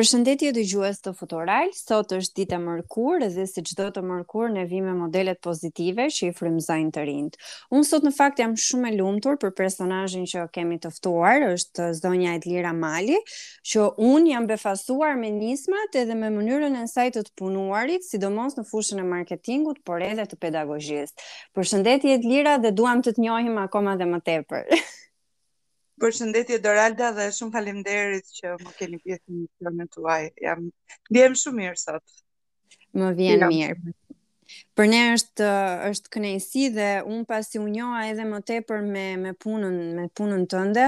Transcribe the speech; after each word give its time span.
Përshëndetje 0.00 0.50
dhe 0.56 0.62
gjues 0.64 0.98
të 1.04 1.10
futoral, 1.12 1.68
sot 1.76 2.12
është 2.16 2.38
dita 2.38 2.56
mërkur 2.60 3.20
dhe 3.34 3.42
si 3.50 3.60
qdo 3.68 3.90
të 3.92 4.00
mërkur 4.10 4.46
ne 4.54 4.62
vime 4.70 4.94
modelet 4.96 5.42
pozitive 5.44 6.06
që 6.16 6.30
i 6.30 6.36
frimzajnë 6.38 6.92
të 6.96 7.04
rindë. 7.04 7.40
Unë 7.76 7.84
sot 7.88 8.06
në 8.08 8.12
fakt 8.16 8.40
jam 8.40 8.54
shumë 8.56 8.88
e 8.88 8.94
lumëtur 9.02 9.36
për 9.42 9.52
personajin 9.58 10.24
që 10.30 10.46
kemi 10.56 10.78
tëftuar, 10.86 11.44
është 11.58 11.90
zonja 11.98 12.38
Edlira 12.38 12.70
Mali, 12.72 13.18
që 13.72 13.90
unë 14.08 14.32
jam 14.32 14.48
befasuar 14.48 15.20
me 15.20 15.34
nismat 15.36 15.98
edhe 16.04 16.16
me 16.22 16.32
mënyrën 16.38 16.70
e 16.80 16.86
nësajtë 16.86 17.18
të 17.18 17.26
të 17.28 17.36
punuarit, 17.42 18.06
sidomos 18.08 18.56
në 18.56 18.64
fushën 18.72 19.04
e 19.04 19.06
marketingut, 19.12 19.84
por 19.84 20.00
edhe 20.08 20.24
të 20.32 20.40
pedagogjist. 20.46 21.26
Përshëndetje 21.58 22.16
Edlira 22.16 22.56
dhe 22.64 22.72
duam 22.80 23.04
të 23.04 23.18
të 23.18 23.26
njohim 23.28 23.60
akoma 23.66 23.98
dhe 24.00 24.08
më 24.16 24.24
tepër. 24.32 24.72
Për 26.00 26.12
shëndetje 26.16 26.56
Doralda 26.66 27.08
dhe 27.16 27.24
shumë 27.38 27.52
faleminderit 27.56 28.30
që 28.38 28.52
më 28.62 28.70
keni 28.78 28.98
pjesë 29.08 29.40
në 29.74 29.86
të 29.86 29.88
tuaj. 29.98 30.16
Jam 30.46 30.62
ndjehem 31.10 31.34
shumë 31.42 31.58
mirë 31.60 31.80
sot. 31.82 32.16
Më 33.02 33.10
vjen 33.20 33.44
mirë. 33.52 33.92
Për 34.80 34.86
ne 34.88 34.98
është 35.12 35.46
është 35.90 36.10
kënaësi 36.14 36.60
dhe 36.72 36.84
un 37.04 37.18
pasi 37.28 37.58
u 37.60 37.66
njoha 37.68 37.98
edhe 38.08 38.24
më 38.24 38.38
tepër 38.48 38.78
me 38.84 39.02
me 39.20 39.32
punën 39.44 39.74
me 39.96 40.04
punën 40.16 40.46
tënde, 40.48 40.86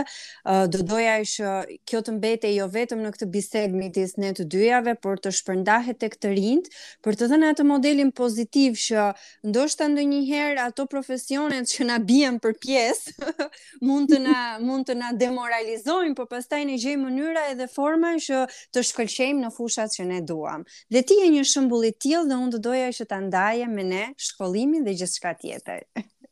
do 0.73 0.79
doja 0.93 1.17
që 1.33 1.51
kjo 1.91 2.01
të 2.07 2.15
mbetej 2.17 2.55
jo 2.57 2.71
vetëm 2.73 3.03
në 3.05 3.11
këtë 3.13 3.29
bisedë 3.35 3.77
midis 3.77 4.15
ne 4.23 4.31
të 4.39 4.47
dyjave, 4.55 4.95
por 5.03 5.21
të 5.21 5.35
shpërndahet 5.37 5.99
tek 6.07 6.17
të 6.23 6.31
rinjt, 6.39 6.71
për 7.05 7.19
të 7.21 7.29
dhënë 7.35 7.51
atë 7.53 7.67
modelin 7.69 8.15
pozitiv 8.23 8.79
që 8.87 9.05
ndoshta 9.51 9.91
ndonjëherë 9.93 10.65
ato 10.65 10.87
profesionet 10.89 11.69
që 11.75 11.91
na 11.91 11.99
bien 12.09 12.41
për 12.41 12.57
pjesë 12.65 13.37
mund 13.91 14.09
të 14.15 14.23
na 14.25 14.39
mund 14.71 14.89
të 14.89 14.97
na 15.03 15.13
demoralizojnë, 15.21 16.17
por 16.17 16.31
pastaj 16.33 16.63
ne 16.73 16.79
gjejmë 16.81 17.03
mënyra 17.11 17.45
edhe 17.53 17.69
forma 17.77 18.17
që 18.17 18.47
të 18.73 18.87
shkëlqejmë 18.89 19.45
në 19.45 19.53
fushat 19.59 19.93
që 20.01 20.09
ne 20.15 20.23
duam. 20.33 20.65
Dhe 20.89 21.05
ti 21.13 21.21
je 21.21 21.29
një 21.37 21.45
shembull 21.55 21.91
i 21.93 21.93
tillë 21.93 22.31
dhe 22.33 22.41
un 22.47 22.57
do 22.57 22.65
doja 22.71 22.89
që 23.03 23.11
ta 23.13 23.21
ndajë 23.29 23.69
emrin 23.83 23.93
e 23.93 24.05
shkollimin 24.27 24.85
dhe 24.87 24.93
gjithçka 24.99 25.33
tjetër. 25.41 25.83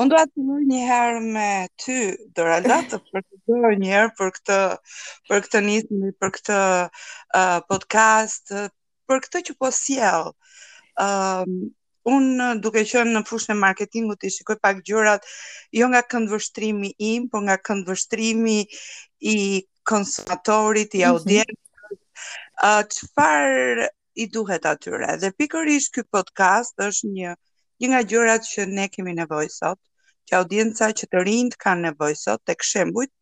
Unë 0.00 0.10
doa 0.12 0.22
të 0.28 0.44
luaj 0.46 0.62
një 0.70 0.80
herë 0.90 1.20
me 1.34 1.48
ty, 1.84 1.98
Doralda, 2.36 2.78
të 2.90 2.98
për 3.10 3.26
të 3.26 3.74
një 3.82 3.90
herë 3.92 4.10
për 4.20 4.32
këtë 4.38 4.58
për 5.30 5.44
këtë 5.46 5.62
nismi, 5.66 6.10
për 6.20 6.32
këtë 6.38 6.58
uh, 6.86 7.58
podcast, 7.68 8.52
për 9.08 9.22
këtë 9.26 9.42
që 9.48 9.56
po 9.62 9.70
sjell. 9.82 10.32
Ëm 11.04 11.56
uh, 11.66 11.68
Unë 12.10 12.44
duke 12.64 12.80
qënë 12.88 13.12
në 13.12 13.20
fushën 13.28 13.50
e 13.52 13.60
marketingu 13.60 14.14
të 14.16 14.30
shikoj 14.32 14.54
pak 14.64 14.78
gjurat, 14.88 15.26
jo 15.76 15.84
nga 15.92 16.00
këndvështrimi 16.10 16.88
im, 17.10 17.26
por 17.30 17.42
nga 17.44 17.58
këndvështrimi 17.60 18.54
i 19.20 19.34
konsumatorit, 19.90 20.96
i 20.96 21.04
mhm. 21.04 21.12
audiencës, 21.12 21.92
mm 21.92 22.64
-hmm 22.64 23.90
i 24.14 24.26
duhet 24.32 24.66
atyre. 24.66 25.16
Dhe 25.22 25.30
pikërisht 25.38 25.94
ky 25.94 26.02
podcast 26.14 26.78
është 26.86 27.10
një 27.18 27.34
një 27.80 27.90
nga 27.92 28.00
gjërat 28.12 28.46
që 28.52 28.66
ne 28.72 28.88
kemi 28.94 29.14
nevojë 29.18 29.52
sot, 29.54 29.78
që 30.28 30.36
audienca 30.42 30.88
që 31.00 31.06
të 31.12 31.22
rinjt 31.28 31.56
kanë 31.64 31.84
nevojë 31.88 32.18
sot 32.22 32.42
tek 32.50 32.62
shembujt, 32.66 33.12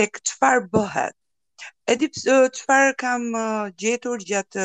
tek 0.00 0.18
çfarë 0.30 0.64
bëhet. 0.72 1.14
Edi 1.94 2.08
çfarë 2.20 2.96
kam 3.02 3.28
gjetur 3.82 4.18
gjatë 4.30 4.64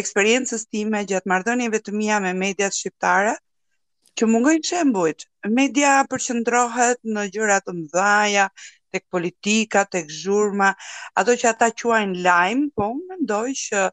eksperiencës 0.00 0.66
time 0.68 1.00
gjatë 1.08 1.32
marrëdhënieve 1.32 1.80
të 1.86 1.94
mia 1.96 2.18
me 2.26 2.34
mediat 2.40 2.76
shqiptare 2.76 3.32
që 4.18 4.28
mungojnë 4.28 4.68
shembujt. 4.72 5.24
Media 5.56 5.94
përqendrohet 6.10 7.00
në 7.16 7.26
gjëra 7.32 7.56
të 7.66 7.76
mëdha, 7.78 8.48
tek 8.92 9.06
politika, 9.10 9.86
tek 9.96 10.12
zhurma, 10.18 10.74
ato 11.20 11.32
që 11.40 11.48
ata 11.54 11.70
quajnë 11.80 12.20
lajm, 12.28 12.68
po 12.76 12.90
mendoj 13.00 13.46
që 13.64 13.88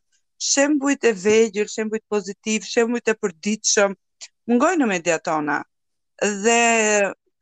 shembujt 0.51 1.03
e 1.07 1.13
vegjël, 1.25 1.67
shembujt 1.75 2.03
pozitiv, 2.13 2.59
shembujt 2.73 3.07
e 3.11 3.15
përditshëm. 3.23 3.95
Mungoj 4.51 4.73
në 4.81 4.89
media 4.91 5.17
tona. 5.23 5.61
Dhe 6.43 6.61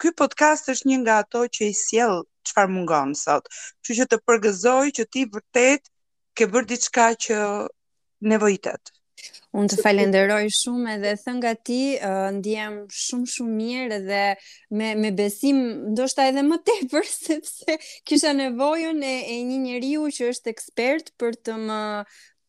ky 0.02 0.14
podcast 0.22 0.70
është 0.74 0.92
një 0.92 1.00
nga 1.04 1.18
ato 1.26 1.44
që 1.54 1.72
i 1.72 1.76
sjell 1.82 2.22
çfarë 2.50 2.74
mungon 2.74 3.14
sot. 3.24 3.50
Kështu 3.82 3.98
që 4.02 4.10
të 4.12 4.22
përgëzoj 4.30 4.86
që 5.00 5.08
ti 5.14 5.26
vërtet 5.34 5.90
ke 6.38 6.50
bërë 6.54 6.70
diçka 6.76 7.12
që 7.26 7.42
nevojitet. 8.30 8.94
Unë 9.54 9.68
të 9.70 9.84
falenderoj 9.84 10.48
shumë 10.56 10.94
edhe 10.96 11.12
thën 11.20 11.36
nga 11.42 11.52
ti, 11.68 11.78
uh, 12.00 12.30
ndihem 12.34 12.78
shumë 12.88 13.28
shumë 13.34 13.58
mirë 13.58 14.00
dhe 14.08 14.22
me 14.80 14.94
me 14.98 15.12
besim 15.18 15.60
ndoshta 15.92 16.26
edhe 16.32 16.42
më 16.48 16.58
tepër 16.70 17.06
sepse 17.12 17.76
kisha 18.08 18.32
nevojën 18.40 19.04
e, 19.06 19.14
e 19.36 19.36
një 19.50 19.58
njeriu 19.68 20.08
që 20.18 20.32
është 20.34 20.54
ekspert 20.56 21.12
për 21.22 21.38
të 21.46 21.58
më 21.68 21.82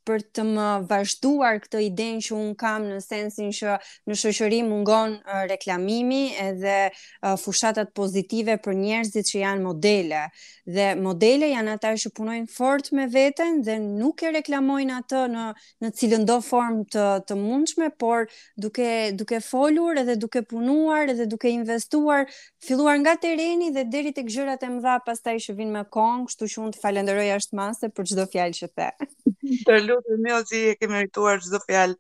për 0.07 0.23
të 0.35 0.45
më 0.49 0.67
vazhduar 0.91 1.59
këtë 1.63 1.81
idenë 1.87 2.23
që 2.27 2.35
unë 2.37 2.57
kam 2.61 2.87
në 2.89 2.99
sensin 3.05 3.51
që 3.55 3.77
në 4.11 4.17
shëshëri 4.21 4.59
mungon 4.67 5.17
uh, 5.21 5.43
reklamimi 5.51 6.23
edhe 6.43 6.77
uh, 6.91 7.35
fushatat 7.41 7.93
pozitive 7.97 8.59
për 8.65 8.77
njerëzit 8.79 9.31
që 9.31 9.39
janë 9.43 9.65
modele. 9.67 10.23
Dhe 10.67 10.89
modele 11.03 11.49
janë 11.53 11.75
ata 11.77 11.95
që 12.03 12.13
punojnë 12.19 12.51
fort 12.55 12.91
me 12.97 13.07
veten 13.13 13.61
dhe 13.67 13.77
nuk 13.83 14.23
e 14.29 14.33
reklamojnë 14.37 14.99
atë 15.03 15.23
në, 15.35 15.47
në 15.87 15.93
cilën 15.99 16.27
do 16.29 16.39
form 16.47 16.83
të, 16.93 17.07
të 17.29 17.39
mundshme, 17.41 17.91
por 17.99 18.27
duke, 18.63 18.89
duke 19.19 19.41
folur 19.45 19.99
edhe 20.03 20.17
duke 20.23 20.43
punuar 20.49 21.11
edhe 21.13 21.27
duke 21.31 21.51
investuar, 21.53 22.27
filluar 22.63 22.99
nga 23.03 23.17
tereni 23.23 23.71
dhe 23.75 23.87
deri 23.93 24.15
të 24.17 24.27
gjërat 24.31 24.67
e 24.69 24.73
mdha 24.77 24.99
pas 25.07 25.23
taj 25.23 25.37
që 25.49 25.57
vinë 25.59 25.75
me 25.79 25.85
kongë, 25.93 26.31
shtu 26.37 26.51
që 26.55 26.71
të 26.77 26.81
falenderoj 26.85 27.29
ashtë 27.41 27.59
mase 27.59 27.91
për 27.99 28.13
qdo 28.13 28.29
fjalë 28.33 28.59
që 28.61 28.73
the. 28.77 28.91
Të 29.91 29.91
lutem 29.95 30.23
më 30.25 30.41
si 30.49 30.61
e 30.71 30.75
ke 30.81 30.87
merituar 30.91 31.37
çdo 31.45 31.59
fjalë 31.67 31.97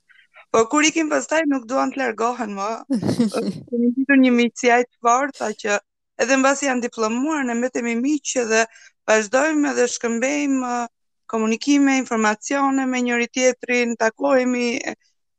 Po 0.50 0.64
kur 0.70 0.82
ikim 0.84 1.08
pastaj 1.12 1.44
nuk 1.48 1.64
duan 1.70 1.92
të 1.94 2.00
largohen 2.02 2.56
më. 2.56 2.70
Kemi 3.70 3.92
ditur 3.96 4.18
një 4.20 4.32
miqësi 4.36 4.72
aq 4.74 4.88
të 4.88 5.00
fortë 5.06 5.50
që 5.62 5.76
edhe 6.20 6.36
mbasi 6.36 6.66
janë 6.68 6.84
diplomuar 6.88 7.46
ne 7.46 7.54
mbetemi 7.56 7.94
miq 7.96 8.34
dhe 8.50 8.64
vazhdojmë 9.08 9.70
edhe 9.72 9.86
shkëmbejmë 9.94 10.74
komunikime, 11.30 11.92
informacione 12.02 12.82
me 12.90 12.98
njëri 13.06 13.28
tjetrin, 13.36 13.90
takohemi, 14.02 14.66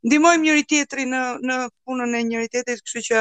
ndihmojmë 0.06 0.44
njëri 0.48 0.64
tjetrin 0.70 1.10
në 1.14 1.22
në 1.48 1.56
punën 1.84 2.12
e 2.20 2.24
njëri 2.32 2.48
tjetrit, 2.56 2.80
kështu 2.86 3.02
që 3.10 3.18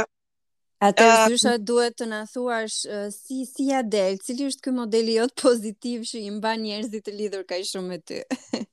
Atë 0.86 1.04
është 1.04 1.56
uh, 1.59 1.59
duhet 1.69 1.94
të 2.00 2.06
na 2.12 2.20
thuash 2.32 2.76
uh, 2.88 3.09
si 3.16 3.36
si 3.53 3.64
ja 3.70 3.80
del, 3.94 4.14
cili 4.26 4.47
është 4.50 4.62
ky 4.64 4.72
modeli 4.78 5.16
jot 5.19 5.34
pozitiv 5.42 6.06
që 6.09 6.22
i 6.26 6.30
mban 6.38 6.62
njerëzit 6.64 7.03
të 7.04 7.12
lidhur 7.19 7.42
kaq 7.50 7.66
shumë 7.69 7.91
me 7.92 7.98
ty. 8.09 8.22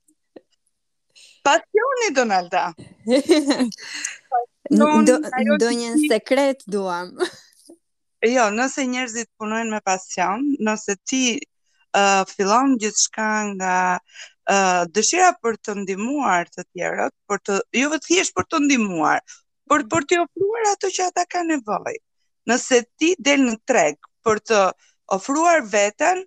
Pasioni 1.47 2.07
Donalda. 2.15 2.61
Pasion, 3.11 3.67
do, 5.51 5.51
do 5.65 5.73
një 5.81 5.89
sekret 6.13 6.63
duam. 6.77 7.11
jo, 8.35 8.47
nëse 8.55 8.87
njerëzit 8.93 9.27
punojnë 9.41 9.75
me 9.75 9.83
pasion, 9.91 10.47
nëse 10.63 10.95
ti 11.07 11.23
fillon 12.35 12.77
shka 12.79 13.27
nga 13.55 13.99
uh, 14.53 14.83
dëshira 14.93 15.31
për 15.43 15.55
të 15.67 15.75
ndihmuar 15.81 16.49
të 16.55 16.63
tjerët, 16.71 17.13
për 17.29 17.37
të 17.45 17.59
jo 17.81 17.89
vetë 17.93 18.07
thjesht 18.09 18.35
për 18.37 18.45
të 18.51 18.59
ndihmuar, 18.65 19.21
por 19.67 19.85
për 19.91 20.03
të 20.09 20.19
ofruar 20.25 20.67
ato 20.73 20.89
që 20.97 21.07
ata 21.09 21.25
kanë 21.33 21.55
nevojë. 21.57 22.01
Nëse 22.47 22.81
ti 22.97 23.13
del 23.19 23.41
në 23.45 23.55
treg 23.67 23.97
për 24.23 24.39
të 24.49 24.59
ofruar 25.17 25.63
veten, 25.73 26.21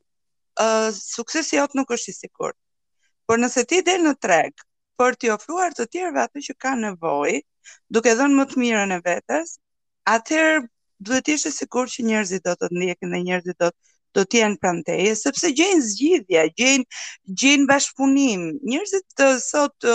uh, 0.61 0.91
suksesi 0.97 1.57
jot 1.59 1.75
nuk 1.79 1.91
është 1.97 2.11
i 2.11 2.17
sigurt. 2.23 2.57
Por 3.27 3.39
nëse 3.39 3.65
ti 3.69 3.81
del 3.87 4.03
në 4.05 4.15
treg 4.21 4.65
për 4.99 5.17
të 5.17 5.31
ofruar 5.37 5.73
të 5.77 5.87
tjerëve 5.93 6.23
ato 6.27 6.43
që 6.49 6.57
kanë 6.61 6.83
nevojë, 6.89 7.41
duke 7.95 8.15
dhënë 8.19 8.37
më 8.37 8.49
të 8.51 8.61
mirën 8.61 8.93
e 8.97 9.01
vetes, 9.07 9.55
atëherë 10.13 10.61
duhet 11.01 11.25
të 11.25 11.35
jesh 11.37 11.47
i 11.49 11.55
sigurt 11.57 11.93
që 11.95 12.05
njerëzit 12.11 12.45
do 12.45 12.57
të 12.61 12.69
ndjekin 12.77 13.15
dhe 13.15 13.21
njerëzit 13.25 13.57
do 13.63 13.71
të 13.71 13.90
do 14.19 14.23
të 14.31 14.39
jenë 14.41 14.59
pranë 14.63 14.85
teje 14.87 15.11
sepse 15.19 15.51
gjejn 15.59 15.83
zgjidhje, 15.89 16.45
gjejn 16.61 16.85
gjejn 17.43 17.67
bashkëpunim. 17.71 18.47
Njerëzit 18.71 19.07
të 19.21 19.29
sot 19.45 19.87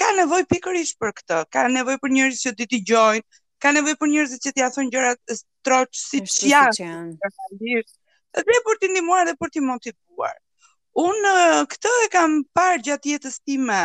ka 0.00 0.08
nevojë 0.20 0.46
pikërisht 0.52 0.98
për 1.04 1.12
këtë, 1.20 1.40
ka 1.54 1.66
nevojë 1.76 2.00
për 2.04 2.14
njerëz 2.16 2.40
që 2.46 2.54
ti 2.60 2.68
dëgjojnë, 2.74 3.26
ka 3.64 3.74
nevojë 3.78 3.98
për 4.02 4.12
njerëz 4.14 4.38
që 4.46 4.52
ti 4.54 4.62
ia 4.64 4.70
thon 4.76 4.88
gjërat 4.94 5.36
troç 5.66 6.00
si 6.06 6.22
ti 6.28 6.50
ja. 6.54 6.64
Dhe 6.74 8.42
për, 8.46 8.50
t'i 8.50 8.80
të 8.88 8.92
ndihmuar 8.94 9.28
dhe 9.28 9.36
për 9.42 9.52
të 9.54 9.62
motivuar. 9.64 10.34
Unë 11.02 11.34
këtë 11.72 11.92
e 12.06 12.10
kam 12.10 12.40
parë 12.58 12.82
gjatë 12.88 13.12
jetës 13.12 13.38
time. 13.46 13.82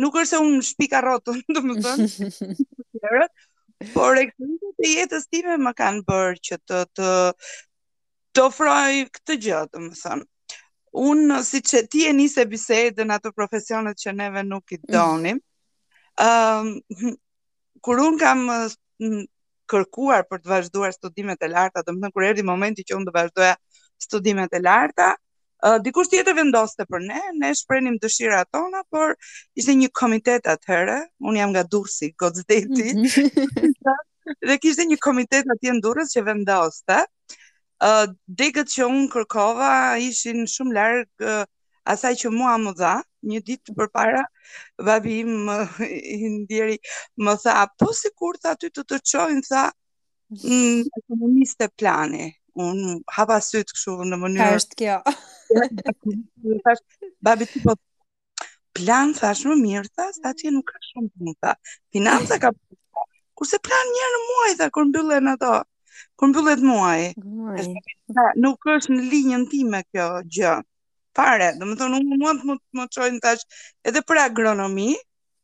Nuk 0.00 0.16
është 0.20 0.34
se 0.36 0.40
unë 0.44 0.64
shpika 0.68 1.00
rrotun, 1.04 1.38
domethënë. 1.56 2.26
por 3.96 4.18
eksperiencat 4.20 4.84
e 4.88 4.92
jetës 4.98 5.26
time 5.32 5.56
më 5.64 5.72
kanë 5.80 6.04
bërë 6.08 6.40
që 6.48 6.60
të 6.68 6.82
të 6.96 7.08
të 8.36 8.42
ofroj 8.50 9.04
këtë 9.16 9.34
gjë, 9.46 9.60
të 9.72 9.80
më 9.86 9.96
thënë. 10.02 10.26
Unë, 11.08 11.38
si 11.44 11.60
që 11.68 11.82
ti 11.92 12.02
e 12.08 12.12
njëse 12.16 12.44
bisedën 12.50 13.12
ato 13.16 13.30
profesionet 13.36 13.98
që 14.02 14.12
neve 14.16 14.42
nuk 14.44 14.72
i 14.72 14.78
mm. 14.80 14.88
donim, 14.92 15.40
mm. 16.26 17.12
kur 17.84 18.02
unë 18.06 18.20
kam 18.20 18.42
kërkuar 19.72 20.24
për 20.30 20.42
të 20.44 20.52
vazhduar 20.52 20.92
studimet 20.96 21.42
e 21.42 21.50
larta, 21.52 21.82
të 21.84 21.94
më 21.96 22.02
thënë, 22.04 22.12
kur 22.16 22.26
erdi 22.28 22.44
momenti 22.50 22.84
që 22.88 22.98
unë 23.00 23.08
të 23.08 23.16
vazhdoja 23.20 23.54
studimet 24.08 24.56
e 24.60 24.64
larta, 24.64 25.14
Uh, 25.66 25.78
dikush 25.80 26.10
tjetër 26.12 26.34
vendoste 26.36 26.84
për 26.84 27.00
ne, 27.06 27.20
ne 27.40 27.48
shprenim 27.56 27.94
dëshira 28.02 28.42
tona, 28.52 28.82
por 28.92 29.14
ishte 29.56 29.72
një 29.74 29.86
komitet 29.96 30.44
atëherë, 30.52 30.98
unë 31.26 31.40
jam 31.40 31.54
nga 31.54 31.62
Durrësi, 31.72 32.10
Gozdeti. 32.20 32.90
Mhm. 32.92 33.64
dhe 34.50 34.58
kishte 34.60 34.84
një 34.90 34.98
komitet 35.02 35.48
atje 35.56 35.72
në 35.72 35.80
Durrës 35.82 36.12
që 36.12 36.22
vendoste. 36.28 36.98
Uh, 37.00 37.40
degët 37.80 38.68
që 38.74 38.84
unë 38.86 39.08
kërkova 39.12 39.70
ishin 40.02 40.44
shumë 40.48 40.74
largë 40.76 41.32
asaj 41.92 42.12
që 42.22 42.30
mua 42.34 42.54
më 42.62 42.72
dha, 42.78 42.92
një 43.30 43.40
ditë 43.46 43.74
për 43.76 43.90
para, 43.94 44.22
babi 44.76 45.18
im 45.24 45.48
i 46.16 46.28
ndjeri 46.40 46.78
më 47.24 47.34
tha, 47.42 47.60
po 47.78 47.92
si 47.94 48.08
kur 48.18 48.38
tha 48.42 48.54
ty 48.60 48.70
të 48.72 48.82
të 48.88 49.00
qojnë, 49.12 49.44
tha, 49.48 49.66
mm, 50.30 50.82
në 50.88 51.02
komuniste 51.06 51.68
plani, 51.78 52.30
unë 52.56 52.96
hapa 53.18 53.38
sytë 53.44 53.76
këshu 53.76 53.98
në 54.08 54.18
mënyrë. 54.24 54.50
Ka 54.50 54.60
është 54.62 54.80
kjo. 54.82 54.98
babi 57.24 57.46
ti 57.52 57.62
po 57.64 57.76
plan 58.76 59.12
thash 59.18 59.46
më 59.50 59.56
mirë 59.62 59.92
tha, 59.94 60.08
sa 60.16 60.32
ti 60.36 60.50
nuk 60.52 60.66
ka 60.72 60.82
shumë 60.90 61.12
punë 61.12 61.36
tha. 61.42 61.54
Financa 61.92 62.40
ka 62.42 62.54
Kurse 63.36 63.58
plan 63.60 63.90
një 63.92 63.98
herë 64.02 64.10
në 64.12 64.18
muaj 64.30 64.52
tha 64.62 64.66
kur 64.72 64.86
mbyllen 64.88 65.26
ato 65.34 65.48
kur 66.16 66.28
mbyllet 66.30 66.62
muaji. 66.64 67.12
Nuk 68.44 68.66
është 68.76 68.94
në 68.96 69.04
linjën 69.12 69.44
time 69.52 69.80
kjo 69.92 70.06
gjë. 70.38 70.54
Fare, 71.16 71.46
dhe 71.58 71.66
më 71.68 71.76
thonë 71.80 72.00
unë 72.02 72.18
mund 72.22 72.42
të 72.62 72.78
më 72.80 72.86
çojnë 72.96 73.20
tash 73.26 73.44
edhe 73.90 74.02
për 74.10 74.20
agronomi, 74.26 74.88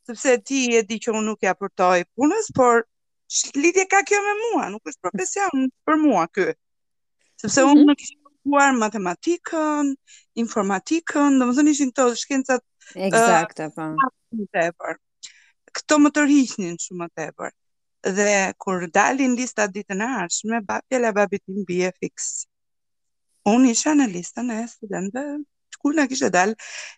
sepse 0.08 0.34
ti 0.48 0.64
e 0.76 0.82
di 0.88 0.98
që 1.04 1.14
unë 1.14 1.24
nuk 1.30 1.46
ja 1.48 1.54
përtoj 1.56 2.02
punës, 2.18 2.50
por 2.58 2.82
lidje 3.62 3.86
ka 3.92 4.02
kjo 4.10 4.18
me 4.26 4.34
mua, 4.42 4.66
nuk 4.74 4.92
është 4.92 5.06
profesion 5.06 5.64
për 5.88 6.02
mua 6.02 6.26
ky. 6.36 6.48
Sepse 7.40 7.64
unë 7.70 7.78
nuk 7.86 7.94
mhm. 7.94 8.02
kisha 8.02 8.20
kuar 8.50 8.74
matematikën, 8.84 9.90
informatikën, 10.42 11.38
dhe 11.38 11.46
më 11.48 11.56
thonë 11.58 11.74
ishin 11.76 11.94
të 11.96 12.10
shkencat 12.24 12.62
Eksakta, 13.06 13.68
uh, 13.70 14.04
po. 14.80 14.94
Këto 15.72 15.98
më 16.02 16.10
tërhiqnin 16.16 16.74
shumë 16.82 17.00
më 17.00 17.06
tepër 17.16 17.52
dhe 18.02 18.52
kur 18.58 18.86
dalin 18.94 19.36
lista 19.36 19.64
ditën 19.70 20.00
e 20.02 20.08
ardhshme, 20.20 20.56
fjala 20.88 21.10
la 21.14 21.24
tim 21.46 21.64
bie 21.68 21.92
fiks. 22.00 22.46
Unë 23.46 23.70
isha 23.70 23.94
në 23.94 24.06
listën 24.14 24.50
e 24.50 24.62
studentëve 24.68 25.42
kur 25.82 25.94
na 25.94 26.06
kishte 26.06 26.30
dal 26.30 26.52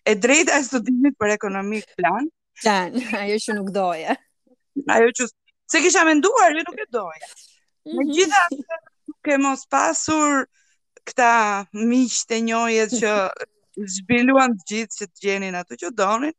e 0.05 0.15
drejta 0.15 0.57
e 0.59 0.63
studimit 0.63 1.15
për 1.19 1.31
ekonomik 1.37 1.85
plan. 1.97 2.27
Plan, 2.61 2.91
ajo 3.21 3.35
që 3.45 3.53
nuk 3.55 3.71
doje. 3.73 4.15
Ajo 4.89 5.09
që 5.19 5.27
se 5.71 5.81
kisha 5.81 6.03
menduar, 6.05 6.53
jo 6.57 6.63
nuk 6.67 6.77
e 6.77 6.85
doje. 6.93 7.29
Mm 7.85 7.91
-hmm. 7.95 8.13
Gjithashtu 8.13 8.77
duke 9.07 9.37
mos 9.37 9.65
pasur 9.69 10.45
këta 11.07 11.31
miq 11.89 12.11
të 12.29 12.35
njëjet 12.49 12.91
që 13.01 13.11
zbiluan 13.97 14.57
të 14.57 14.63
gjithë 14.69 14.95
që 14.99 15.05
të 15.07 15.19
gjenin 15.25 15.55
ato 15.55 15.73
që 15.75 15.89
donin 15.91 16.33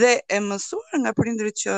dhe 0.00 0.10
e 0.34 0.40
mësuar 0.40 0.92
nga 1.00 1.12
prindrit 1.18 1.56
që 1.64 1.70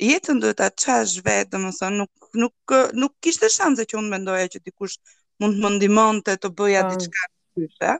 jetën 0.00 0.40
duhet 0.40 0.56
ta 0.58 0.68
çash 0.82 1.12
vetëm, 1.26 1.50
domethënë 1.66 1.98
nuk 2.00 2.36
nuk 2.42 2.56
nuk 3.02 3.12
kishte 3.24 3.48
shanse 3.52 3.84
që 3.90 3.98
unë 4.00 4.12
mendoja 4.16 4.46
që 4.54 4.60
dikush 4.68 4.96
mund 5.42 5.56
të 5.58 5.62
më 5.64 5.70
ndihmonte 5.76 6.36
të 6.40 6.50
bëja 6.60 6.84
po. 6.88 6.96
diçka 6.96 7.26
tjetër. 7.28 7.98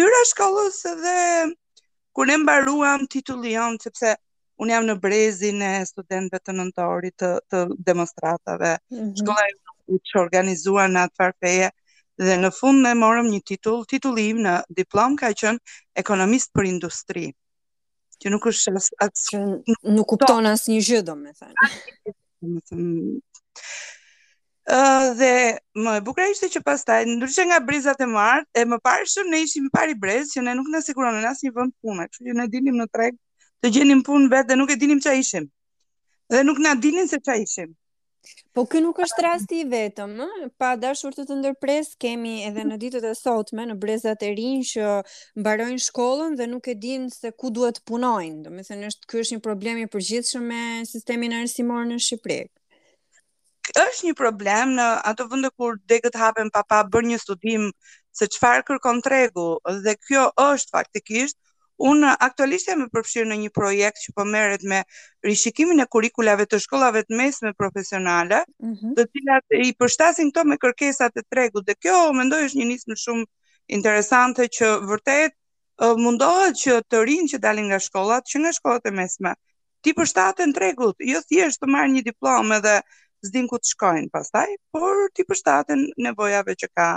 Yra 0.00 0.20
shkollës 0.30 0.78
edhe 0.92 1.14
kur 2.14 2.26
ne 2.30 2.36
mbaruam 2.42 3.06
titullin 3.14 3.54
jon, 3.58 3.76
sepse 3.82 4.14
unë 4.62 4.74
jam 4.74 4.86
në 4.88 4.94
brezin 5.04 5.60
e 5.62 5.72
studentëve 5.90 6.40
të 6.42 6.54
nëntorit 6.58 7.14
të, 7.20 7.30
të 7.50 7.58
demonstratave. 7.90 8.72
Mm 8.92 8.98
-hmm. 8.98 9.12
Shkolla 9.18 9.44
ju 9.50 9.96
u 9.96 10.18
organizua 10.24 10.84
në 10.88 11.04
atë 11.06 11.16
farpeje 11.20 11.68
dhe 12.24 12.34
në 12.42 12.50
fund 12.58 12.82
ne 12.82 12.94
morëm 13.02 13.26
një 13.32 13.40
titull, 13.50 13.84
titulli 13.88 14.28
im 14.32 14.38
në 14.46 14.54
diplomë 14.80 15.16
ka 15.20 15.28
qenë 15.40 15.60
ekonomist 16.02 16.52
për 16.52 16.64
industri. 16.74 17.26
Mm 17.28 17.36
që 18.22 18.30
nuk 18.34 18.46
është 18.50 18.74
as 19.04 19.20
që 19.28 19.40
nuk 19.96 20.08
kupton 20.10 20.48
asnjë 20.50 20.74
një 20.76 20.86
gjë 20.88 21.00
domethënë. 21.06 21.68
Ëh 24.78 25.06
dhe 25.18 25.30
më 25.84 25.94
e 25.98 26.02
bukur 26.08 26.26
ishte 26.32 26.48
që 26.54 26.62
pastaj 26.66 27.00
ndryshe 27.12 27.44
nga 27.48 27.60
brizat 27.70 28.02
e 28.04 28.08
martë 28.16 28.62
e 28.62 28.66
mëparshëm 28.72 29.30
ne 29.32 29.42
ishim 29.46 29.70
pari 29.78 29.96
brez 30.02 30.34
që 30.34 30.44
ne 30.48 30.56
nuk 30.58 30.68
na 30.74 30.82
siguronin 30.84 31.28
asnjë 31.30 31.48
një 31.48 31.54
vend 31.60 31.74
pune, 31.82 32.08
kështu 32.10 32.28
që 32.28 32.36
ne 32.40 32.48
dinim 32.56 32.76
në 32.82 32.88
treg 32.94 33.14
të 33.62 33.72
gjenim 33.74 34.02
punë 34.06 34.30
vetë 34.34 34.50
dhe 34.52 34.58
nuk 34.60 34.74
e 34.74 34.78
dinim 34.82 35.00
çfarë 35.04 35.22
ishim. 35.24 35.46
Dhe 36.28 36.42
nuk 36.44 36.58
na 36.66 36.74
dinin 36.84 37.08
se 37.08 37.22
çfarë 37.24 37.46
ishim. 37.48 37.72
Po 38.56 38.64
kë 38.70 38.80
nuk 38.82 38.98
është 39.04 39.22
rasti 39.24 39.58
i 39.62 39.66
vetëm, 39.70 40.14
ëh? 40.24 40.32
Pa 40.60 40.72
dashur 40.82 41.14
të 41.14 41.24
të 41.28 41.36
ndërpres, 41.38 41.92
kemi 42.02 42.32
edhe 42.48 42.64
në 42.66 42.78
ditët 42.82 43.06
e 43.06 43.12
sotme 43.18 43.64
në 43.70 43.76
brezat 43.84 44.24
e 44.26 44.32
rinj 44.38 44.64
që 44.72 44.88
mbarojnë 45.42 45.82
shkollën 45.86 46.36
dhe 46.40 46.48
nuk 46.50 46.68
e 46.68 46.74
dinë 46.84 47.12
se 47.14 47.32
ku 47.42 47.52
duhet 47.58 47.78
të 47.78 47.86
punojnë. 47.90 48.42
Do 48.46 48.52
të 48.56 48.66
thënë 48.70 48.90
është 48.90 49.10
ky 49.12 49.22
është 49.22 49.36
një 49.36 49.44
problem 49.48 49.80
i 49.84 49.88
përgjithshëm 49.94 50.48
me 50.52 50.62
sistemin 50.92 51.36
arsimor 51.40 51.86
në 51.92 52.00
Shqipëri. 52.08 52.48
Është 53.84 54.08
një 54.08 54.16
problem 54.22 54.76
në 54.80 54.88
ato 55.12 55.28
vende 55.32 55.52
kur 55.56 55.78
degët 55.92 56.16
hapen 56.24 56.50
pa 56.56 56.64
pa 56.72 56.82
bërë 56.92 57.12
një 57.12 57.18
studim 57.24 57.68
se 58.18 58.26
çfarë 58.36 58.64
kërkon 58.72 59.02
tregu 59.06 59.48
dhe 59.86 59.94
kjo 60.08 60.24
është 60.48 60.74
faktikisht 60.78 61.36
ë 61.38 61.47
Unë 61.86 62.08
aktualisht 62.26 62.66
jam 62.72 62.80
e 62.82 62.86
përfshirë 62.94 63.28
në 63.30 63.34
një 63.44 63.48
projekt 63.56 64.00
që 64.04 64.12
po 64.16 64.24
merret 64.30 64.64
me 64.70 64.80
rishikimin 65.26 65.82
e 65.84 65.86
kurrikulave 65.94 66.46
të 66.50 66.58
shkollave 66.64 67.02
të 67.08 67.18
mesme 67.20 67.52
profesionale, 67.62 68.40
mm 68.62 68.72
-hmm. 68.78 68.94
të 68.96 69.04
cilat 69.12 69.58
i 69.66 69.74
përshtasin 69.82 70.32
këto 70.32 70.44
me 70.52 70.58
kërkesat 70.64 71.20
e 71.22 71.24
tregut 71.34 71.66
dhe 71.70 71.76
kjo 71.84 71.94
mendoj 72.18 72.40
është 72.48 72.58
një 72.62 72.66
nismë 72.72 72.98
shumë 73.04 73.24
interesante 73.78 74.48
që 74.58 74.72
vërtet 74.90 75.36
mundohet 76.02 76.58
që 76.64 76.80
të 76.90 77.04
rinj 77.10 77.30
që 77.34 77.38
dalin 77.46 77.68
nga 77.70 77.78
shkollat, 77.86 78.24
që 78.32 78.36
nga 78.42 78.52
shkollat 78.58 78.86
e 78.90 78.94
mesme, 79.00 79.34
ti 79.82 79.94
përshtaten 79.94 80.54
tregut, 80.58 80.96
jo 81.12 81.20
thjesht 81.30 81.60
të 81.62 81.70
marrin 81.74 81.94
një 81.94 82.04
diplomë 82.10 82.58
dhe 82.66 82.78
zdin 83.28 83.46
ku 83.48 83.56
të 83.58 83.70
shkojnë 83.74 84.10
pastaj, 84.12 84.48
por 84.72 85.10
ti 85.14 85.22
përshtaten 85.30 85.86
nevojave 86.06 86.52
që 86.62 86.68
ka 86.76 86.96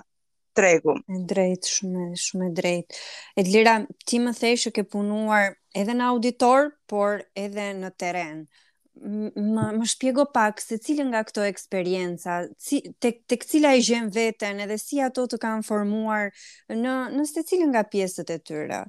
tregu. 0.53 0.94
E 1.07 1.18
drejt, 1.27 1.65
shumë, 1.69 2.07
shumë 2.19 2.50
e 2.50 2.51
drejt. 2.57 2.98
E 3.39 3.45
lira, 3.48 3.77
ti 4.07 4.19
më 4.24 4.33
thejshë 4.42 4.74
ke 4.77 4.86
punuar 4.94 5.53
edhe 5.79 5.96
në 5.96 6.10
auditor, 6.12 6.72
por 6.91 7.24
edhe 7.39 7.70
në 7.81 7.91
teren. 8.01 8.43
Më, 8.91 9.65
më 9.79 9.88
shpjego 9.93 10.25
pak 10.36 10.60
se 10.62 10.77
cilën 10.84 11.08
nga 11.13 11.24
këto 11.25 11.46
eksperienca, 11.48 12.41
ci, 12.60 12.81
tek, 13.01 13.24
tek 13.31 13.46
cila 13.48 13.72
i 13.77 13.84
gjenë 13.88 14.12
veten 14.15 14.60
edhe 14.65 14.75
si 14.81 15.00
ato 15.01 15.24
të 15.31 15.39
kanë 15.41 15.65
formuar 15.65 16.27
në, 16.70 16.98
në 17.15 17.24
se 17.31 17.46
cilë 17.48 17.70
nga 17.72 17.86
pjesët 17.88 18.34
e 18.36 18.38
tyre? 18.43 18.81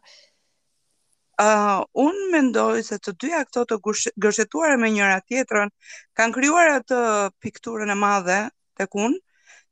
Uh, 1.42 1.81
unë 2.02 2.26
mendoj 2.35 2.83
se 2.90 2.99
të 3.02 3.14
dyja 3.23 3.40
këto 3.49 3.62
të 3.71 3.78
gërshetuare 4.21 4.75
me 4.83 4.90
njëra 4.92 5.23
tjetërën 5.26 5.71
kanë 6.19 6.35
kryuar 6.37 6.75
atë 6.83 6.99
pikturën 7.42 7.90
e 7.95 7.97
madhe 7.99 8.37
të 8.81 8.87
kunë, 8.92 9.16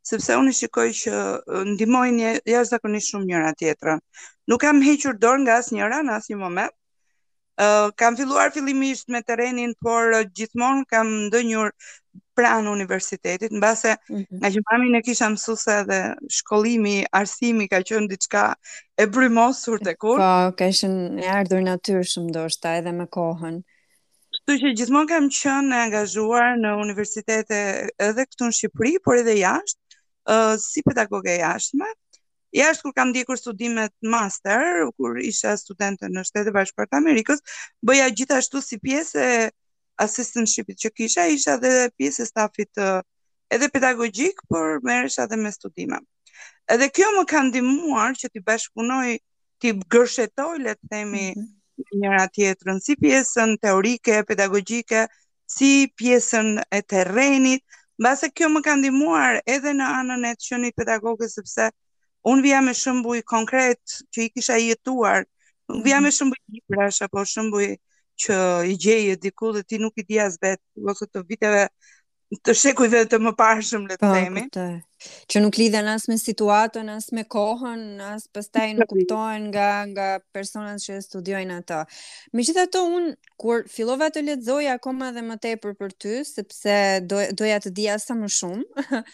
sepse 0.09 0.37
unë 0.41 0.53
shikoj 0.57 0.87
që 1.03 1.19
ndimojnë 1.75 2.31
jashtëzakonisht 2.31 3.13
shumë 3.13 3.29
njëra 3.31 3.53
tjetrën. 3.61 4.03
Nuk 4.51 4.61
kam 4.65 4.81
hequr 4.85 5.17
dorë 5.23 5.43
nga 5.45 5.59
asnjëra 5.61 6.03
në 6.07 6.17
asnjë 6.21 6.39
moment. 6.41 6.75
Uh, 7.61 7.91
kam 8.01 8.15
filluar 8.17 8.49
fillimisht 8.55 9.11
me 9.13 9.21
terrenin, 9.27 9.75
por 9.85 10.15
uh, 10.17 10.23
gjithmonë 10.39 10.85
kam 10.89 11.09
ndonjur 11.27 11.69
pranë 12.35 12.71
universitetit, 12.73 13.53
mbase 13.53 13.99
mm 13.99 14.15
-hmm. 14.15 14.39
nga 14.41 14.49
që 14.55 14.61
mami 14.71 14.89
ne 14.95 15.01
kisha 15.05 15.29
mësuese 15.29 15.83
dhe 15.91 15.99
shkollimi, 16.39 17.05
arsimi 17.13 17.69
ka 17.69 17.83
qenë 17.89 18.09
diçka 18.11 18.45
e 18.97 19.05
brymosur 19.07 19.79
te 19.85 19.93
kur. 19.95 20.17
Po, 20.17 20.33
ka 20.59 20.65
qenë 20.79 21.29
ardhur 21.39 21.61
natyrshëm 21.67 22.25
ndoshta 22.33 22.69
edhe 22.81 22.93
me 22.97 23.05
kohën. 23.05 23.61
Kështu 24.33 24.53
që 24.65 24.73
gjithmonë 24.81 25.09
kam 25.13 25.29
qenë 25.29 25.75
e 25.75 25.81
angazhuar 25.87 26.57
në 26.57 26.73
universitete 26.85 27.57
edhe 28.09 28.23
këtu 28.31 28.45
në 28.49 28.53
Shqipëri, 28.57 28.95
por 29.05 29.15
edhe 29.21 29.37
jashtë 29.39 29.80
si 30.59 30.83
pedagoge 30.83 31.39
jashtme. 31.39 31.87
Jashtë 32.53 32.83
kur 32.83 32.93
kam 32.97 33.11
ndjekur 33.13 33.39
studimet 33.39 33.93
master, 34.03 34.89
kur 34.97 35.19
isha 35.23 35.57
studente 35.57 36.07
në 36.11 36.25
Shtetet 36.27 36.51
e 36.51 36.55
Bashkuara 36.57 36.89
të 36.91 36.99
Amerikës, 36.99 37.39
bëja 37.87 38.09
gjithashtu 38.11 38.63
si 38.63 38.79
pjesë 38.83 39.27
e 39.37 39.51
assistantshipit 40.03 40.79
që 40.83 40.91
kisha, 40.97 41.27
isha 41.31 41.55
edhe 41.61 41.91
pjesë 41.99 42.23
e 42.23 42.27
stafit 42.27 42.83
edhe 43.55 43.69
pedagogjik, 43.71 44.43
por 44.49 44.81
merresha 44.83 45.29
edhe 45.29 45.39
me 45.39 45.53
studime. 45.55 46.01
Edhe 46.71 46.89
kjo 46.91 47.13
më 47.21 47.27
ka 47.31 47.43
ndihmuar 47.47 48.19
që 48.19 48.33
të 48.35 48.43
bashkunoj, 48.47 49.19
ti 49.63 49.73
gërshetoj, 49.93 50.59
le 50.65 50.75
të 50.75 50.91
themi, 50.91 51.29
mm 51.37 51.39
-hmm. 51.39 52.01
njëra 52.03 52.27
tjetrën 52.35 52.81
si 52.81 52.97
pjesën 52.97 53.59
teorike, 53.63 54.25
pedagogjike, 54.25 55.07
si 55.47 55.89
pjesën 56.01 56.61
e 56.71 56.83
terrenit, 56.83 57.63
Mbase 58.01 58.27
kjo 58.37 58.47
më 58.55 58.61
ka 58.67 58.73
ndihmuar 58.81 59.35
edhe 59.55 59.73
në 59.79 59.87
anën 59.99 60.23
e 60.31 60.33
qenit 60.47 60.77
pedagogë 60.81 61.27
sepse 61.33 61.67
un 62.33 62.41
vija 62.47 62.61
me 62.69 62.73
shembuj 62.81 63.19
konkret 63.35 63.97
që 64.13 64.23
i 64.27 64.29
kisha 64.35 64.57
jetuar. 64.65 65.27
Un 65.71 65.77
mhm. 65.77 65.85
vija 65.87 65.99
me 66.07 66.11
shembuj 66.19 66.41
librash 66.55 67.01
apo 67.07 67.25
shembuj 67.35 67.67
që 68.25 68.39
i 68.73 68.77
gjeje 68.87 69.19
diku 69.27 69.53
dhe 69.59 69.63
ti 69.73 69.81
nuk 69.85 70.01
i 70.01 70.07
di 70.09 70.17
as 70.27 70.39
vet, 70.47 70.63
ose 70.93 71.11
të 71.13 71.25
viteve 71.33 71.65
të 72.31 72.53
dhe 72.87 73.07
të 73.11 73.19
më 73.27 73.33
pashëm 73.39 73.87
le 73.91 73.97
të 73.99 74.07
po, 74.07 74.11
themi. 74.15 74.45
që 75.31 75.41
nuk 75.43 75.57
lidhen 75.59 75.87
as 75.91 76.05
me 76.09 76.17
situatën, 76.23 76.89
as 76.95 77.09
me 77.17 77.25
kohën, 77.33 77.83
as 78.13 78.29
pastaj 78.33 78.69
nuk 78.79 78.87
kuptohen 78.93 79.51
nga 79.51 79.69
nga 79.91 80.07
personat 80.33 80.79
që 80.85 81.01
studiojnë 81.09 81.57
ato. 81.59 81.81
Megjithatë 82.33 82.85
un 82.95 83.11
kur 83.41 83.67
fillova 83.67 84.11
të 84.15 84.23
lexoj 84.29 84.63
akoma 84.77 85.11
dhe 85.17 85.27
më 85.31 85.41
tepër 85.47 85.75
për 85.81 85.93
ty, 86.01 86.15
sepse 86.31 86.79
do, 87.11 87.19
doja 87.35 87.59
të 87.67 87.75
dija 87.81 87.99
sa 87.99 88.15
më 88.23 88.31
shumë. 88.31 88.67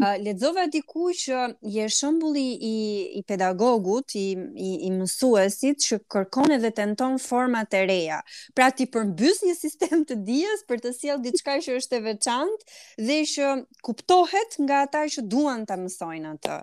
Ledzove 0.00 0.66
diku 0.72 1.10
që 1.14 1.40
je 1.60 1.86
shëmbulli 1.92 2.44
i, 2.56 2.76
i 3.18 3.22
pedagogut, 3.28 4.14
i, 4.16 4.30
i, 4.56 4.70
i 4.88 4.90
mësuesit, 4.94 5.84
që 5.86 5.98
kërkon 6.14 6.54
edhe 6.56 6.70
tenton 6.78 7.18
format 7.22 7.74
e 7.76 7.82
reja. 7.86 8.20
Pra 8.56 8.70
ti 8.70 8.86
përmbys 8.90 9.42
një 9.46 9.54
sistem 9.58 10.02
të 10.08 10.16
dijes 10.28 10.64
për 10.68 10.80
të 10.86 10.94
siel 10.96 11.20
diçka 11.26 11.58
që 11.66 11.76
është 11.82 11.98
e 12.00 12.04
veçant 12.08 12.70
dhe 13.08 13.18
që 13.34 13.50
kuptohet 13.84 14.58
nga 14.64 14.80
ata 14.88 15.04
që 15.16 15.26
duan 15.34 15.68
të 15.68 15.78
mësojnë 15.84 16.32
atë. 16.34 16.58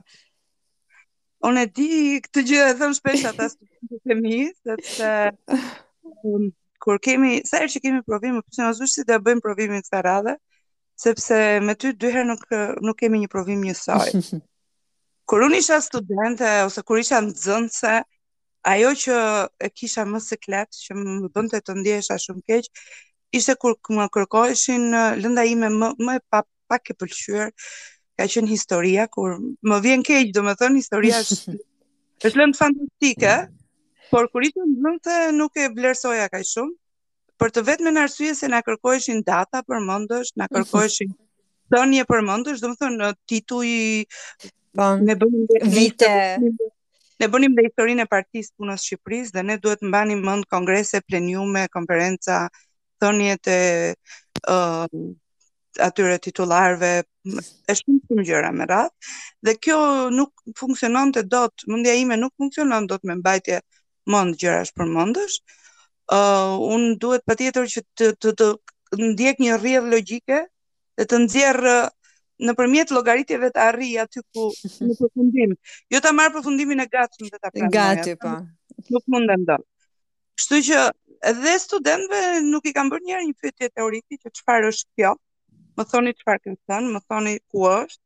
Unë 1.49 1.61
e 1.67 1.71
di 1.77 1.91
këtë 2.25 2.45
gjë 2.49 2.63
e 2.73 2.75
thëmë 2.81 2.97
shpesh 2.97 3.27
ata 3.29 3.45
së 3.53 3.57
të 4.09 4.19
mi, 4.23 4.39
se 4.65 4.75
të 4.97 5.61
um, 6.27 6.49
kur 6.83 6.97
kemi, 7.05 7.39
sa 7.47 7.61
herë 7.61 7.77
që 7.77 7.85
kemi 7.85 8.03
provimë, 8.09 8.41
përshë 8.49 8.65
po 8.65 8.67
në 8.71 8.75
zushtë 8.81 8.95
si 9.03 9.07
dhe 9.11 9.21
bëjmë 9.29 9.45
provimin 9.45 9.85
këtë 9.85 10.01
radhe, 10.07 10.35
sepse 10.99 11.33
me 11.65 11.75
ty 11.79 11.93
dy 11.99 12.09
herë 12.11 12.25
nuk 12.29 12.41
nuk 12.87 12.97
kemi 12.99 13.21
një 13.23 13.29
provim 13.31 13.61
njësoj. 13.63 14.11
Kur 15.29 15.43
unë 15.45 15.59
isha 15.61 15.77
studente 15.85 16.47
ose 16.65 16.81
kur 16.89 16.97
isha 16.99 17.19
nxënëse, 17.21 17.93
ajo 18.73 18.91
që 19.03 19.17
e 19.67 19.69
kisha 19.79 20.01
më 20.09 20.21
së 20.27 20.39
klet, 20.41 20.79
që 20.87 20.97
më 20.99 21.29
bënte 21.35 21.59
të 21.67 21.75
ndihesha 21.79 22.17
shumë 22.23 22.41
keq, 22.49 22.69
ishte 23.37 23.53
kur 23.61 23.77
më 23.93 24.07
kërkoheshin 24.15 24.87
lënda 25.21 25.45
ime 25.53 25.69
më 25.79 25.91
më 26.01 26.17
e 26.19 26.23
pa 26.33 26.41
pak 26.69 26.91
e 26.93 26.97
pëlqyer, 26.99 27.53
ka 28.17 28.25
qenë 28.29 28.49
historia 28.55 29.05
kur 29.13 29.37
më 29.69 29.79
vjen 29.85 30.03
keq, 30.09 30.33
domethënë 30.35 30.81
historia 30.81 31.21
është 31.21 31.53
është 32.27 32.35
lëndë 32.41 32.59
fantastike, 32.59 33.35
mm. 33.45 34.09
por 34.11 34.27
kur 34.33 34.49
isha 34.49 34.65
nxënëse 34.65 35.17
nuk 35.37 35.61
e 35.61 35.69
vlersoja 35.77 36.25
kaq 36.33 36.45
shumë 36.55 36.78
për 37.41 37.51
të 37.55 37.61
vetëm 37.67 37.93
në 37.95 38.01
arsye 38.03 38.33
se 38.35 38.49
na 38.51 38.59
kërkoheshin 38.65 39.21
data 39.27 39.61
përmendësh, 39.67 40.33
na 40.37 40.45
mhm. 40.49 40.57
kërkoheshin 40.57 41.13
thënie 41.73 42.05
përmendësh, 42.11 42.61
domethënë 42.65 43.03
në 43.03 43.13
tituj 43.31 43.71
Bon, 44.77 44.99
po. 44.99 45.05
ne 45.07 45.15
bënim 45.17 45.71
vite 45.73 46.09
ne 47.19 47.27
bënim 47.33 47.55
me 47.57 47.63
historinë 47.65 48.03
e 48.05 48.09
partisë 48.11 48.53
punës 48.59 48.83
së 48.83 48.91
Shqipërisë 48.93 49.33
dhe 49.37 49.41
ne 49.47 49.55
duhet 49.63 49.81
të 49.81 49.87
mbanim 49.89 50.21
mend 50.23 50.45
kongrese, 50.53 50.99
plenume, 51.09 51.63
konferenca, 51.73 52.35
thoniet 53.01 53.49
e 53.49 53.55
ë 54.45 54.53
uh, 54.53 55.07
atyre 55.87 56.17
titullarëve, 56.21 56.89
është 57.23 57.75
shumë 57.79 57.99
shumë 58.07 58.23
gjëra 58.29 58.49
me 58.59 58.65
radhë 58.69 59.09
dhe 59.49 59.53
kjo 59.63 59.79
nuk 60.13 60.41
funksiononte 60.61 61.23
dot, 61.33 61.63
mendja 61.71 61.93
ime 62.03 62.17
nuk 62.21 62.33
funksionon 62.41 62.87
dot 62.93 63.03
me 63.09 63.15
mbajtje 63.23 63.61
mend 64.15 64.37
gjërash 64.41 64.73
për 64.77 64.89
mendësh. 64.95 65.37
ë 65.39 65.39
uh, 65.39 65.58
uh, 66.15 66.57
un 66.75 66.81
duhet 67.01 67.23
patjetër 67.29 67.67
që 67.73 67.83
të 67.97 68.09
të, 68.23 68.31
të 68.39 69.05
ndjek 69.11 69.41
një 69.45 69.57
rrjedh 69.61 69.89
logjike 69.93 70.39
dhe 70.99 71.05
të 71.11 71.19
nxjerr 71.23 71.67
në 71.73 71.79
nëpërmjet 72.49 72.93
llogaritjeve 72.95 73.49
të 73.53 73.61
arri 73.67 73.89
aty 74.03 74.23
ku 74.33 74.47
në 74.85 74.95
përfundim. 75.01 75.53
Jo 75.95 76.01
ta 76.05 76.13
marr 76.19 76.33
përfundimin 76.37 76.83
e 76.85 76.87
gatshëm 76.95 77.27
vetë 77.29 77.41
ta 77.45 77.51
pranoj. 77.55 77.73
Gati 77.75 78.15
po. 78.23 78.33
Nuk 78.95 79.03
mund 79.13 79.29
të 79.31 79.35
ndal. 79.43 79.65
Kështu 80.39 80.61
që 80.69 80.81
edhe 81.33 81.53
studentëve 81.61 82.41
nuk 82.49 82.69
i 82.71 82.75
kam 82.77 82.89
bërë 82.91 83.03
ndonjëherë 83.05 83.29
një 83.29 83.37
pyetje 83.43 83.71
teoritike 83.75 84.23
që 84.29 84.33
çfarë 84.39 84.71
është 84.73 84.89
kjo. 84.97 85.13
Më 85.77 85.85
thoni 85.91 86.13
çfarë 86.19 86.43
kanë 86.45 86.59
thënë, 86.71 86.93
më 86.95 87.01
thoni 87.11 87.35
ku 87.51 87.65
është. 87.73 88.01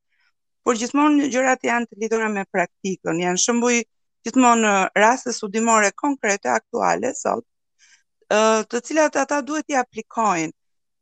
Por 0.65 0.77
gjithmonë 0.79 1.27
gjërat 1.33 1.65
janë 1.67 1.89
të 1.91 2.01
lidhura 2.03 2.29
me 2.33 2.43
praktikën. 2.55 3.19
Janë 3.25 3.41
shumë 3.45 3.73
gjithmonë 4.25 4.73
raste 5.03 5.33
studimore 5.35 5.91
konkrete 5.99 6.49
aktuale 6.57 7.11
sot 7.19 7.43
të 8.69 8.79
cilat 8.85 9.15
ata 9.21 9.41
duhet 9.45 9.69
i 9.69 9.75
aplikojnë. 9.77 10.53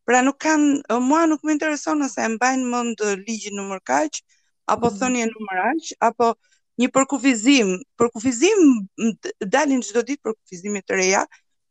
Pra 0.10 0.20
nuk 0.22 0.38
kanë, 0.44 0.98
mua 1.08 1.22
nuk 1.32 1.44
më 1.46 1.54
intereson 1.56 2.02
nëse 2.04 2.20
e 2.26 2.32
mbajnë 2.36 2.68
mend 2.74 3.04
ligjin 3.28 3.56
numër 3.56 3.80
kaq 3.88 4.20
apo 4.74 4.90
mm. 4.92 4.98
thënien 5.00 5.32
numër 5.36 5.62
aq 5.72 5.92
apo 6.10 6.28
një 6.82 6.90
përkufizim. 6.96 7.78
Përkufizim 7.98 8.60
dalin 9.54 9.84
çdo 9.88 10.04
ditë 10.10 10.24
përkufizime 10.28 10.82
të 10.84 10.98
reja. 11.00 11.24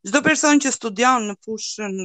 Çdo 0.09 0.23
person 0.25 0.63
që 0.65 0.73
studion 0.79 1.27
në 1.29 1.37
fushën 1.45 1.97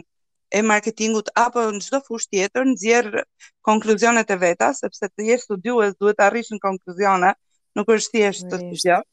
e 0.58 0.62
marketingut 0.62 1.30
apo 1.46 1.70
në 1.78 1.84
çdo 1.86 2.00
fushë 2.10 2.30
tjetër 2.34 2.66
nxjerr 2.74 3.22
konkluzionet 3.68 4.32
e 4.36 4.40
veta 4.42 4.74
sepse 4.74 5.08
të 5.08 5.30
jesh 5.30 5.46
studiues 5.48 5.96
duhet 6.00 6.18
të 6.20 6.28
arrish 6.28 6.52
në 6.52 6.60
konkluzione, 6.66 7.32
nuk 7.78 7.88
është 7.96 8.18
thjesht 8.18 8.50
të 8.52 8.60
studion. 8.66 9.06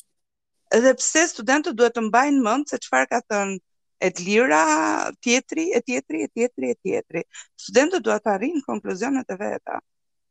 Edhe 0.72 0.96
pse 0.98 1.28
studentët 1.30 1.76
duhet 1.78 1.94
të 1.94 2.08
mbajnë 2.08 2.42
mend 2.48 2.72
se 2.72 2.78
çfarë 2.82 3.10
ka 3.12 3.20
thënë 3.30 3.60
e 4.02 4.08
të 4.10 4.24
lira, 4.26 4.60
tjetëri, 5.22 5.64
e 5.76 5.80
tjetëri, 5.86 6.24
e 6.26 6.30
tjetëri, 6.34 6.70
e 6.74 6.76
tjetëri. 6.82 7.20
Studentët 7.64 8.02
duhet 8.04 8.24
të 8.24 8.32
arrinë 8.34 8.62
konkluzionet 8.66 9.30
e 9.30 9.36
veta. 9.38 9.76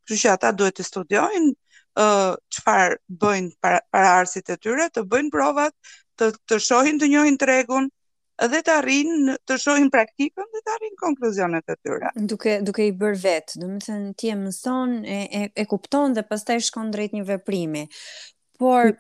Që 0.09 0.17
që 0.21 0.31
ata 0.33 0.49
duhet 0.59 0.75
të 0.79 0.85
studiojnë 0.89 1.53
qëfar 1.95 2.97
uh, 2.97 2.99
bëjnë 3.23 3.53
para, 3.63 3.79
para 3.91 4.11
arsit 4.19 4.51
e 4.51 4.57
tyre, 4.59 4.89
të 4.95 5.05
bëjnë 5.11 5.31
provat, 5.31 5.73
të, 6.19 6.31
të 6.51 6.59
shohin 6.65 6.99
të 6.99 7.11
njohin 7.13 7.39
tregun, 7.41 7.87
dhe 8.41 8.59
të 8.65 8.75
arrinë 8.81 9.37
të 9.47 9.57
shohin 9.61 9.87
praktikën 9.93 10.47
dhe 10.55 10.61
të 10.65 10.75
arrinë 10.75 10.99
konkluzionet 11.05 11.71
e 11.71 11.77
tyre. 11.79 12.11
Duke 12.33 12.59
duke 12.65 12.87
i 12.87 12.91
bër 13.05 13.15
vet, 13.23 13.55
do 13.55 13.71
të 13.71 13.79
thënë 13.87 14.13
ti 14.19 14.33
e 14.33 14.37
mëson 14.43 14.97
e 15.05 15.21
e, 15.23 15.47
e 15.63 15.67
kupton 15.71 16.15
dhe 16.17 16.25
pastaj 16.31 16.59
shkon 16.67 16.91
drejt 16.95 17.15
një 17.21 17.27
veprimi. 17.31 17.85
Por 18.61 18.91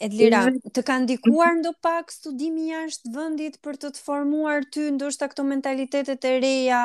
Edlira, 0.00 0.38
të 0.72 0.82
kanë 0.88 1.02
ndikuar 1.04 1.56
ndo 1.58 1.70
pak 1.84 2.08
studimi 2.12 2.68
jashtë 2.70 3.10
vëndit 3.16 3.58
për 3.66 3.76
të 3.82 3.88
të 3.96 4.00
formuar 4.06 4.64
ty, 4.76 4.84
ndoshta 4.94 5.26
këto 5.32 5.44
mentalitetet 5.48 6.24
e 6.24 6.30
reja, 6.44 6.78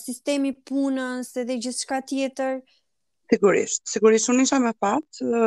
sistemi 0.00 0.50
punës 0.70 1.30
edhe 1.42 1.56
gjithë 1.64 1.84
shka 1.86 2.00
tjetër? 2.10 2.58
Sigurisht, 3.32 3.80
sigurisht, 3.94 4.28
unë 4.34 4.44
isha 4.48 4.58
me 4.66 4.74
fatë 4.86 5.46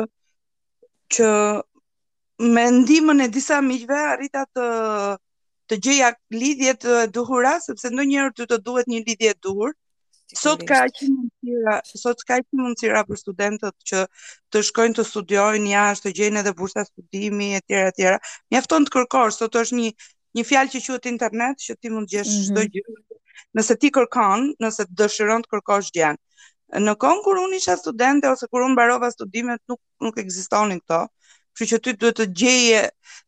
që 1.18 1.30
me 2.56 2.66
ndimën 2.80 3.24
e 3.28 3.30
disa 3.38 3.60
miqve 3.68 4.00
arrita 4.16 4.42
të 4.58 4.66
të 5.70 5.78
gjeja 5.84 6.10
lidhje 6.40 6.74
të 6.86 6.98
duhura 7.20 7.54
sepse 7.68 7.90
ndonjëherë 7.94 8.34
ty 8.40 8.50
të 8.54 8.58
duhet 8.70 8.90
një 8.94 9.04
lidhje 9.06 9.30
e 9.34 9.38
duhur, 9.46 9.72
sot 10.34 10.62
ka 10.66 10.74
aq 10.86 10.96
mundësira, 11.02 11.76
sot 12.02 12.22
ka 12.26 12.38
aq 12.40 12.46
mundësira 12.58 13.02
për 13.06 13.20
studentët 13.20 13.74
që 13.90 14.02
të 14.54 14.62
shkojnë 14.68 14.96
të 14.98 15.04
studiojnë 15.06 15.70
jashtë, 15.72 16.06
të 16.08 16.14
gjejnë 16.18 16.40
edhe 16.42 16.54
bursa 16.58 16.84
studimi 16.88 17.50
etj 17.60 17.78
etj. 17.82 18.14
Mjafton 18.50 18.86
të 18.88 18.94
kërkosh, 18.96 19.38
sot 19.38 19.58
është 19.62 19.78
një 19.80 19.90
një 20.36 20.44
fjalë 20.50 20.72
që 20.74 20.80
quhet 20.86 21.06
internet, 21.12 21.62
që 21.66 21.74
ti 21.80 21.90
mund 21.94 22.10
gjesh 22.12 22.30
çdo 22.48 22.60
mm 22.60 22.64
-hmm. 22.64 22.72
gjë. 22.74 23.20
Nëse 23.56 23.76
ti 23.80 23.88
kërkon, 23.90 24.50
nëse 24.62 24.84
dëshiron 24.98 25.42
të 25.46 25.52
kërkosh 25.54 25.90
gjën. 25.94 26.16
Në 26.84 26.92
kohën 27.02 27.22
kur 27.24 27.36
unë 27.40 27.56
isha 27.56 27.76
studente 27.80 28.26
ose 28.32 28.46
kur 28.50 28.60
unë 28.66 28.72
mbarova 28.74 29.10
studimet 29.10 29.60
nuk 29.68 29.80
nuk 30.00 30.18
ekzistonin 30.18 30.80
këto. 30.80 31.06
Kështu 31.56 31.66
që 31.70 31.78
ti 31.82 31.92
duhet 31.96 32.18
të 32.18 32.24
gjeje 32.40 32.82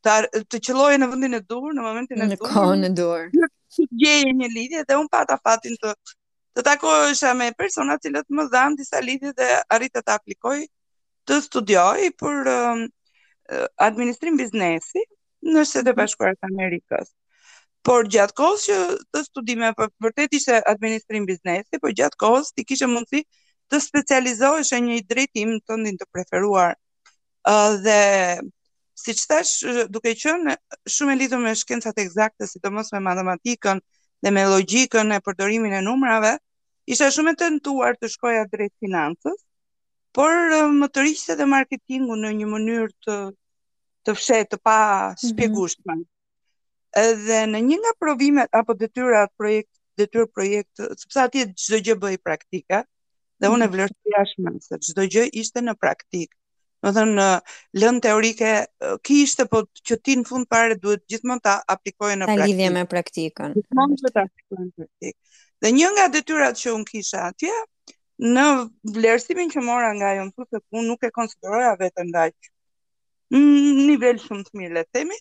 të 0.04 0.44
të 0.52 0.60
qelloje 0.66 0.98
në 0.98 1.06
vendin 1.10 1.34
e 1.34 1.40
dur, 1.40 1.72
në 1.76 1.82
momentin 1.82 2.18
e 2.22 2.26
dur. 2.26 2.32
Në 2.32 2.40
kohën 2.44 2.84
e 2.84 2.90
dur. 3.00 3.20
Të 3.78 3.82
gjeje 4.02 4.32
një 4.40 4.48
lidhje 4.54 4.84
dhe 4.88 4.96
un 5.00 5.08
pata 5.08 5.38
fatin 5.44 5.72
të 5.82 5.94
të 6.56 6.62
takohesha 6.66 7.32
me 7.38 7.48
persona 7.58 7.96
të 7.98 8.06
cilët 8.08 8.30
më 8.36 8.44
dhan 8.52 8.76
disa 8.80 9.00
lidhje 9.04 9.32
dhe 9.40 9.48
arrita 9.76 10.02
të 10.02 10.14
aplikoj 10.14 10.56
të 11.28 11.38
studioj 11.44 12.08
për 12.22 12.50
um, 12.54 12.84
uh, 13.52 13.66
administrim 13.88 14.36
biznesi 14.40 15.02
në 15.44 15.64
Shtetet 15.64 15.92
e 15.92 15.92
mhm. 15.92 15.98
Bashkuara 16.00 16.36
të 16.38 16.50
Amerikës. 16.50 17.10
Por 17.86 18.08
gjatë 18.14 18.34
kohës 18.40 18.64
që 18.68 18.78
të 19.14 19.24
studime 19.28 19.70
për 19.78 19.88
po, 19.88 20.06
vërtet 20.06 20.34
ishte 20.38 20.56
administrim 20.72 21.28
biznesi, 21.28 21.78
por 21.82 21.94
gjatë 22.00 22.18
kohës 22.22 22.50
ti 22.56 22.64
kishe 22.70 22.88
mundësi 22.90 23.22
të 23.72 23.80
specializohesh 23.84 24.72
në 24.74 24.80
një 24.86 24.98
drejtim 25.12 25.54
tëndin 25.68 26.00
të 26.00 26.08
preferuar. 26.16 26.74
Uh, 27.48 27.76
dhe 27.84 27.98
si 28.98 29.14
thash, 29.28 29.84
duke 29.94 30.16
qënë, 30.22 30.56
shumë 30.96 31.14
e 31.14 31.20
lidhë 31.20 31.38
me 31.44 31.54
shkencat 31.60 32.00
eksakte, 32.04 32.48
si 32.50 32.58
të 32.60 32.72
me 32.74 32.82
matematikën, 33.06 33.84
dhe 34.24 34.30
me 34.34 34.42
logjikën 34.52 35.14
e 35.16 35.20
përdorimin 35.26 35.74
e 35.78 35.82
numrave, 35.88 36.32
isha 36.94 37.08
shumë 37.16 37.34
e 37.34 37.38
tentuar 37.44 37.98
të 38.00 38.10
shkoja 38.14 38.44
drejt 38.54 38.74
financës, 38.84 39.38
por 40.16 40.54
më 40.80 40.86
të 40.94 41.04
rishte 41.06 41.36
dhe 41.38 41.46
marketingu 41.46 42.16
në 42.22 42.30
një 42.40 42.48
mënyrë 42.54 42.88
të 43.06 43.16
të 44.08 44.14
fshetë, 44.18 44.50
të 44.56 44.60
pa 44.64 44.76
mhm. 44.82 45.16
shpjegushme. 45.28 45.94
Mm 45.94 46.00
-hmm. 46.00 46.12
Edhe 47.00 47.40
në 47.52 47.58
një 47.68 47.76
nga 47.84 47.92
provimet 48.02 48.48
apo 48.60 48.74
detyrat 48.82 49.32
projekt 49.36 49.70
detyr 49.98 50.26
projekt, 50.34 50.80
sepse 51.00 51.20
atje 51.20 51.44
çdo 51.62 51.78
gjë 51.86 51.94
bëi 52.02 52.16
praktika, 52.24 52.84
dhe 53.42 53.46
unë 53.54 53.64
e 53.64 53.68
mhm. 53.68 53.74
vlerësoja 53.74 54.22
shumë 54.32 54.60
se 54.66 54.78
çdo 54.90 55.08
gjë 55.14 55.28
ishte 55.42 55.60
në 55.66 55.74
praktik 55.86 56.37
më 56.88 56.94
thënë, 56.96 57.24
lën 57.80 57.98
teorike, 58.02 58.50
ki 59.04 59.16
ishte, 59.22 59.46
po 59.50 59.62
që 59.86 59.98
ti 60.04 60.14
në 60.20 60.26
fund 60.28 60.48
pare 60.50 60.76
duhet 60.76 61.04
gjithmonë 61.12 61.40
ta 61.44 61.56
aplikojë 61.74 62.16
në 62.18 62.26
praktikë. 62.26 62.42
Ta 62.42 62.46
lidhje 62.52 62.70
me 62.76 62.84
praktikën. 62.92 63.56
Gjithmon 63.56 63.96
që 64.00 64.12
ta 64.16 64.24
aplikojë 64.26 64.66
në 64.66 64.72
praktikë. 64.78 65.18
Dhe 65.62 65.72
një 65.74 65.88
nga 65.96 66.08
detyrat 66.14 66.58
që 66.60 66.74
unë 66.76 66.88
kisha 66.92 67.24
atje, 67.28 67.54
në 68.28 68.44
vlerësimin 68.96 69.50
që 69.52 69.62
mora 69.64 69.90
nga 69.96 70.12
jo 70.18 70.24
në 70.28 70.34
të 70.36 70.46
se 70.46 70.60
punë, 70.68 70.86
nuk 70.88 71.04
e 71.06 71.12
konsideroja 71.14 71.74
vetë 71.80 72.06
nga 72.10 72.28
që 72.32 72.54
nivel 73.90 74.18
shumë 74.22 74.46
të 74.48 74.58
mirë, 74.58 74.74
le 74.78 74.84
temi. 74.94 75.18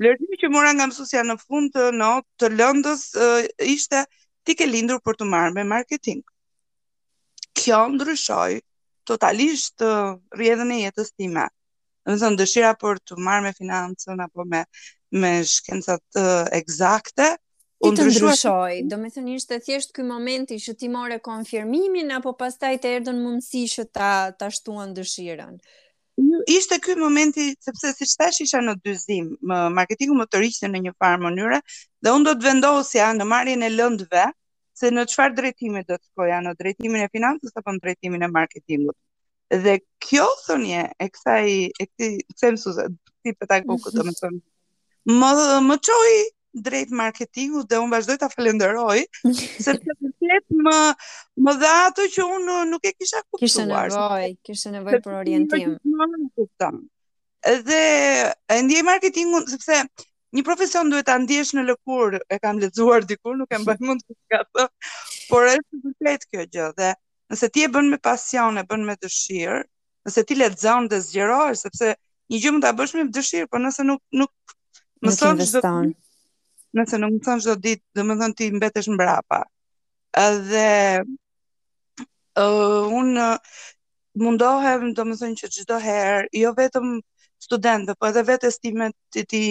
Vlerësimi 0.00 0.38
që 0.40 0.48
mora 0.52 0.70
nga 0.76 0.86
mësusja 0.90 1.24
në 1.28 1.38
fund 1.44 1.74
të 1.76 1.92
të 2.40 2.48
lëndës, 2.58 3.04
ishte 3.68 4.06
ti 4.48 4.54
ke 4.58 4.66
lindur 4.66 5.00
për 5.04 5.18
të 5.20 5.28
marrë 5.28 5.54
me 5.58 5.64
marketing. 5.68 6.24
Kjo 7.58 7.82
ndryshoj 7.92 8.60
totalisht 9.08 9.82
rrjedhën 10.36 10.70
e 10.76 10.82
jetës 10.84 11.12
time. 11.16 11.46
Do 12.04 12.14
të 12.14 12.22
thonë 12.22 12.38
dëshira 12.42 12.74
për 12.80 13.00
të 13.06 13.16
marrë 13.24 13.44
me 13.48 13.52
financën 13.56 14.22
apo 14.24 14.44
me 14.50 14.62
me 15.22 15.30
shkencat 15.48 16.18
uh, 16.20 16.44
eksakte. 16.58 17.28
Ti 17.80 17.90
të 17.96 18.08
ndryshoj, 18.10 18.78
do 18.90 18.96
me 19.00 19.08
thënë 19.14 19.36
ishte 19.38 19.56
thjesht 19.64 19.92
këj 19.96 20.04
momenti 20.08 20.56
që 20.60 20.74
ti 20.80 20.88
more 20.92 21.16
konfirmimin, 21.24 22.10
apo 22.18 22.32
pas 22.40 22.56
taj 22.60 22.74
të 22.82 22.90
erdën 22.98 23.20
mundësi 23.22 23.62
që 23.74 23.84
ta, 23.98 24.10
ta 24.36 24.48
shtuan 24.52 24.92
dëshiren? 24.98 25.56
Ishte 26.58 26.80
këj 26.84 26.98
momenti, 27.00 27.48
sepse 27.64 27.92
si 27.98 28.08
shtesh 28.10 28.42
isha 28.44 28.60
në 28.66 28.74
dyzim, 28.84 29.30
më, 29.48 29.58
marketingu 29.78 30.16
më 30.18 30.26
të 30.28 30.42
rishtë 30.42 30.72
në 30.74 30.82
një 30.88 30.92
farë 31.00 31.22
mënyre, 31.28 31.62
dhe 32.04 32.14
unë 32.18 32.28
do 32.28 32.34
të 32.40 32.48
vendosja 32.50 33.08
në 33.20 33.28
marjen 33.32 33.64
e 33.64 33.70
lëndëve, 33.78 34.26
se 34.78 34.92
në 34.94 35.02
çfarë 35.10 35.36
drejtimi 35.40 35.82
do 35.88 35.96
të 35.98 36.06
shkoja, 36.12 36.38
në 36.46 36.52
drejtimin 36.60 37.02
e 37.02 37.08
financës 37.14 37.56
apo 37.58 37.74
në 37.74 37.82
drejtimin 37.84 38.24
e 38.26 38.32
marketingut. 38.32 38.96
Dhe 39.64 39.78
kjo 40.04 40.26
thonje 40.44 40.84
e 41.00 41.06
kësaj 41.08 41.46
e 41.54 41.86
këtij 41.86 42.18
sensu 42.36 42.74
si 42.76 43.32
pedagogu 43.40 43.92
do 43.94 44.04
më 44.06 44.14
them. 44.20 44.36
Më 45.08 45.30
më 45.66 45.78
çoi 45.88 46.18
drejt 46.68 46.92
marketingut 47.00 47.66
dhe 47.70 47.80
unë 47.82 47.94
vazhdoj 47.96 48.18
të 48.22 48.28
falenderoj 48.36 48.98
se 49.36 49.74
vërtet 49.74 50.54
më 50.68 50.78
më 51.46 51.56
dha 51.62 51.72
ato 51.88 52.06
që 52.14 52.28
unë 52.38 52.58
nuk 52.70 52.86
e 52.90 52.94
kisha 52.98 53.24
kuptuar. 53.26 53.44
Kishte 53.46 53.66
nevojë, 53.72 54.30
kishte 54.46 54.74
nevojë 54.76 55.02
për 55.08 55.18
orientim. 55.22 55.74
Edhe 57.48 57.82
e 58.58 58.62
ndjej 58.66 58.82
marketingun 58.86 59.46
sepse 59.48 59.82
Një 60.36 60.42
profesion 60.44 60.90
duhet 60.92 61.06
ta 61.08 61.14
ndijesh 61.18 61.54
në 61.56 61.62
lëkurë, 61.70 62.18
e 62.28 62.36
kam 62.42 62.58
lexuar 62.60 63.04
dikur, 63.08 63.36
nuk 63.38 63.52
e 63.52 63.58
mbaj 63.62 63.76
mend 63.80 64.02
kush 64.04 64.32
ka 64.32 64.42
thënë, 64.56 64.88
por 65.30 65.46
është 65.50 65.78
vërtet 65.88 66.26
kjo 66.28 66.42
gjë 66.56 66.66
dhe 66.80 66.88
nëse 67.32 67.48
ti 67.54 67.64
e 67.64 67.70
bën 67.76 67.88
me 67.94 67.98
pasion, 68.04 68.60
e 68.60 68.64
bën 68.68 68.84
me 68.88 68.96
dëshirë, 69.00 69.62
nëse 70.08 70.24
ti 70.28 70.36
lexon 70.36 70.88
dhe 70.92 70.98
zgjerohesh 71.06 71.64
sepse 71.64 71.88
një 72.32 72.40
gjë 72.44 72.52
mund 72.52 72.64
ta 72.66 72.74
bësh 72.76 72.92
me 72.98 73.06
dëshirë, 73.14 73.48
por 73.48 73.62
nëse 73.64 73.84
nuk 73.88 74.02
nuk 74.20 74.34
mëson 75.06 75.40
çdo 75.40 75.60
ditë, 75.64 75.96
nëse 76.80 77.00
nuk 77.00 77.14
mëson 77.16 77.42
çdo 77.44 77.56
ditë, 77.64 77.84
domethënë 77.96 78.36
ti 78.38 78.50
mbetesh 78.58 78.90
mbrapa. 78.92 79.40
Edhe 80.24 80.68
uh, 82.36 82.84
un 83.00 83.14
mundohem 84.24 84.92
domethënë 84.92 85.40
që 85.40 85.50
çdo 85.56 85.80
herë, 85.88 86.28
jo 86.42 86.52
vetëm 86.60 86.94
studentëve, 87.48 87.96
por 87.96 88.12
edhe 88.12 88.24
vetë 88.34 88.52
time 88.64 88.92
ti, 89.12 89.24
ti 89.24 89.44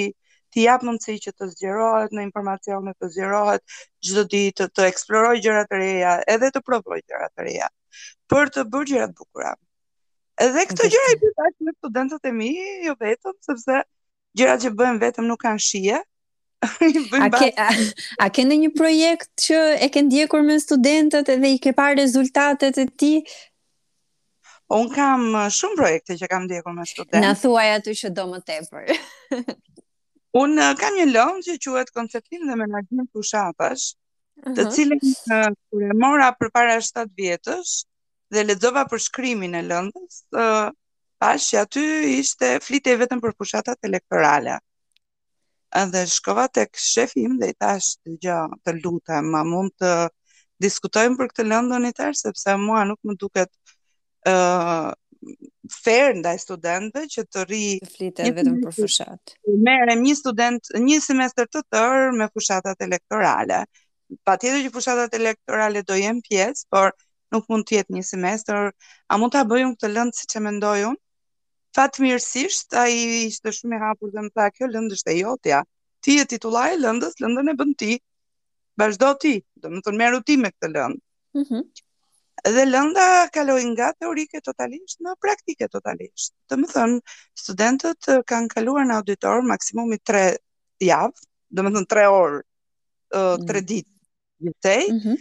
t'i 0.54 0.64
jap 0.66 0.84
mundësi 0.88 1.16
që 1.26 1.34
të 1.38 1.48
zgjerohet 1.54 2.14
në 2.16 2.24
informacione, 2.28 2.94
të 3.02 3.10
zgjerohet 3.16 3.64
çdo 4.08 4.24
ditë, 4.32 4.68
të, 4.68 4.70
të 4.78 4.88
eksploroj 4.92 5.36
gjëra 5.46 5.64
të 5.72 5.80
reja, 5.82 6.14
edhe 6.36 6.50
të 6.56 6.62
provoj 6.68 7.00
gjëra 7.04 7.30
të 7.34 7.48
reja 7.48 7.70
për 8.34 8.52
të 8.56 8.66
bërë 8.74 8.90
gjëra 8.92 9.08
të 9.12 9.18
bukura. 9.22 9.54
Edhe 10.48 10.68
këto 10.70 10.86
gjëra 10.94 11.14
i 11.16 11.20
bëj 11.24 11.34
tash 11.40 11.66
me 11.66 11.74
studentët 11.80 12.30
e 12.30 12.34
mi, 12.40 12.52
jo 12.86 12.94
vetëm, 13.02 13.36
sepse 13.48 13.80
gjërat 14.38 14.66
që 14.66 14.72
bëjmë 14.80 15.02
vetëm 15.02 15.26
nuk 15.32 15.40
kanë 15.44 15.64
shije. 15.68 16.04
a 16.68 17.28
ke 17.34 17.50
a, 17.54 17.66
a 18.22 18.28
ke 18.34 18.44
ndonjë 18.48 18.70
projekt 18.78 19.30
që 19.46 19.60
e 19.86 19.90
ke 19.94 20.02
ndjekur 20.08 20.42
me 20.46 20.56
studentët 20.62 21.30
edhe 21.34 21.52
i 21.56 21.60
ke 21.62 21.74
parë 21.78 22.00
rezultatet 22.04 22.78
e 22.84 22.86
ti? 23.02 23.12
Un 24.76 24.90
kam 24.92 25.28
eh, 25.38 25.50
shumë 25.54 25.78
projekte 25.80 26.18
që 26.20 26.30
kam 26.32 26.46
ndjekur 26.50 26.74
me 26.78 26.86
studentët. 26.90 27.22
Na 27.24 27.34
thuaj 27.42 27.70
aty 27.80 27.98
që 28.04 28.14
do 28.18 28.26
më 28.34 28.42
tepër. 28.52 29.38
Unë 30.38 30.64
eh, 30.70 30.74
kam 30.80 30.98
një 30.98 31.06
lëndë 31.14 31.44
që 31.48 31.56
quhet 31.66 31.92
konceptim 31.98 32.44
dhe 32.50 32.58
menaxhim 32.62 33.06
të 33.06 33.22
ushapash, 33.24 33.86
të 34.58 34.66
cilën 34.76 35.00
të 35.02 35.12
cilin 35.16 35.40
eh, 35.40 35.48
kur 35.70 35.86
e 35.86 35.96
mora 36.04 36.28
për 36.42 36.52
para 36.58 36.76
7 36.90 37.08
vjetës 37.22 37.72
dhe 38.36 38.44
ledzova 38.50 38.84
për 38.92 39.02
shkrymin 39.08 39.56
e 39.56 39.64
lëndës, 39.72 40.20
uh, 40.36 40.44
eh, 40.44 40.70
pashë 41.24 41.62
aty 41.64 41.84
ishte 42.20 42.50
flite 42.66 42.96
vetëm 43.00 43.22
për 43.24 43.34
fushatat 43.40 43.88
elektorale. 43.90 44.58
Dhe 45.94 46.02
shkova 46.10 46.46
të 46.52 46.66
këshefim 46.74 47.40
dhe 47.42 47.50
i 47.54 47.56
thash, 47.60 47.88
të 48.04 48.14
gjë 48.26 48.36
të 48.68 48.74
lutem, 48.84 49.32
ma 49.32 49.42
mund 49.48 49.74
të 49.82 49.94
diskutojmë 50.64 51.18
për 51.20 51.32
këtë 51.32 51.46
lëndën 51.48 51.88
i 51.90 51.94
tërë, 51.98 52.18
sepse 52.20 52.56
mua 52.66 52.84
nuk 52.90 53.00
më 53.08 53.18
duket 53.24 53.52
uh, 54.32 54.92
fair 55.84 56.14
ndaj 56.20 56.36
studentëve 56.42 57.08
që 57.14 57.24
të 57.32 57.44
rri 57.48 57.62
të 57.84 57.90
flitet 57.96 58.36
vetëm 58.38 58.60
për 58.66 58.76
fushat. 58.78 59.34
Merrem 59.68 60.04
një 60.08 60.14
student 60.20 60.70
një 60.86 61.00
semestër 61.06 61.50
të 61.54 61.64
tërë 61.76 62.06
me 62.20 62.28
fushatat 62.34 62.86
elektorale. 62.88 63.62
Patjetër 64.30 64.64
që 64.68 64.72
fushatat 64.76 65.18
elektorale 65.20 65.82
do 65.90 65.98
jenë 66.00 66.24
pjesë, 66.28 66.68
por 66.72 66.94
nuk 67.36 67.48
mund 67.52 67.68
të 67.68 67.80
jetë 67.80 67.98
një 67.98 68.06
semestër. 68.12 68.70
A 69.12 69.20
mund 69.20 69.36
ta 69.36 69.44
bëjmë 69.50 69.76
këtë 69.76 69.92
lëndë 69.98 70.20
siç 70.22 70.38
e 70.40 70.44
mendoj 70.48 70.78
unë? 70.94 71.02
Fatmirësisht 71.78 72.78
ai 72.84 72.96
ishte 73.28 73.52
shumë 73.54 73.78
i 73.78 73.82
hapur 73.84 74.12
dhe 74.14 74.22
më 74.28 74.32
tha, 74.36 74.46
"Kjo 74.56 74.70
lëndë 74.76 74.96
është 74.98 75.12
e 75.12 75.18
jotja. 75.20 75.64
Ti 76.02 76.12
je 76.18 76.26
titullari 76.26 76.74
i 76.76 76.82
lëndës, 76.82 77.20
lëndën 77.22 77.50
e 77.52 77.54
bën 77.60 77.74
ti. 77.82 77.92
Vazhdo 78.80 79.10
ti." 79.22 79.34
Do 79.62 79.68
të 79.70 79.80
thonë 79.86 80.00
merru 80.04 80.24
ti 80.26 80.38
me 80.38 80.50
këtë 80.52 80.72
lëndë. 80.76 81.00
Mhm. 81.42 81.60
Mm 81.60 81.86
dhe 82.56 82.64
lënda 82.72 83.06
kaloi 83.34 83.64
nga 83.74 83.88
teorike 84.00 84.38
totalisht 84.46 85.02
në 85.06 85.14
praktike 85.22 85.68
totalisht. 85.76 86.34
Të 86.50 86.58
më 86.62 86.70
thënë, 86.74 87.00
studentët 87.44 88.10
kanë 88.32 88.52
kaluar 88.54 88.86
në 88.86 88.98
auditor 89.02 89.42
maksimumi 89.52 89.98
3 90.12 90.22
javë, 90.90 91.26
dhe 91.56 91.66
më 91.66 91.74
thënë 91.78 91.90
3 91.94 92.06
orë, 92.18 92.42
3 93.16 93.42
mm. 93.42 93.66
ditë 93.66 93.94
gjithëtej, 94.42 94.86
mm 94.92 95.00
-hmm. 95.06 95.18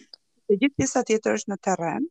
e 0.52 0.56
gjithë 0.60 0.74
pisa 0.76 1.02
tjetër 1.02 1.32
është 1.38 1.50
në 1.52 1.56
teren, 1.66 2.04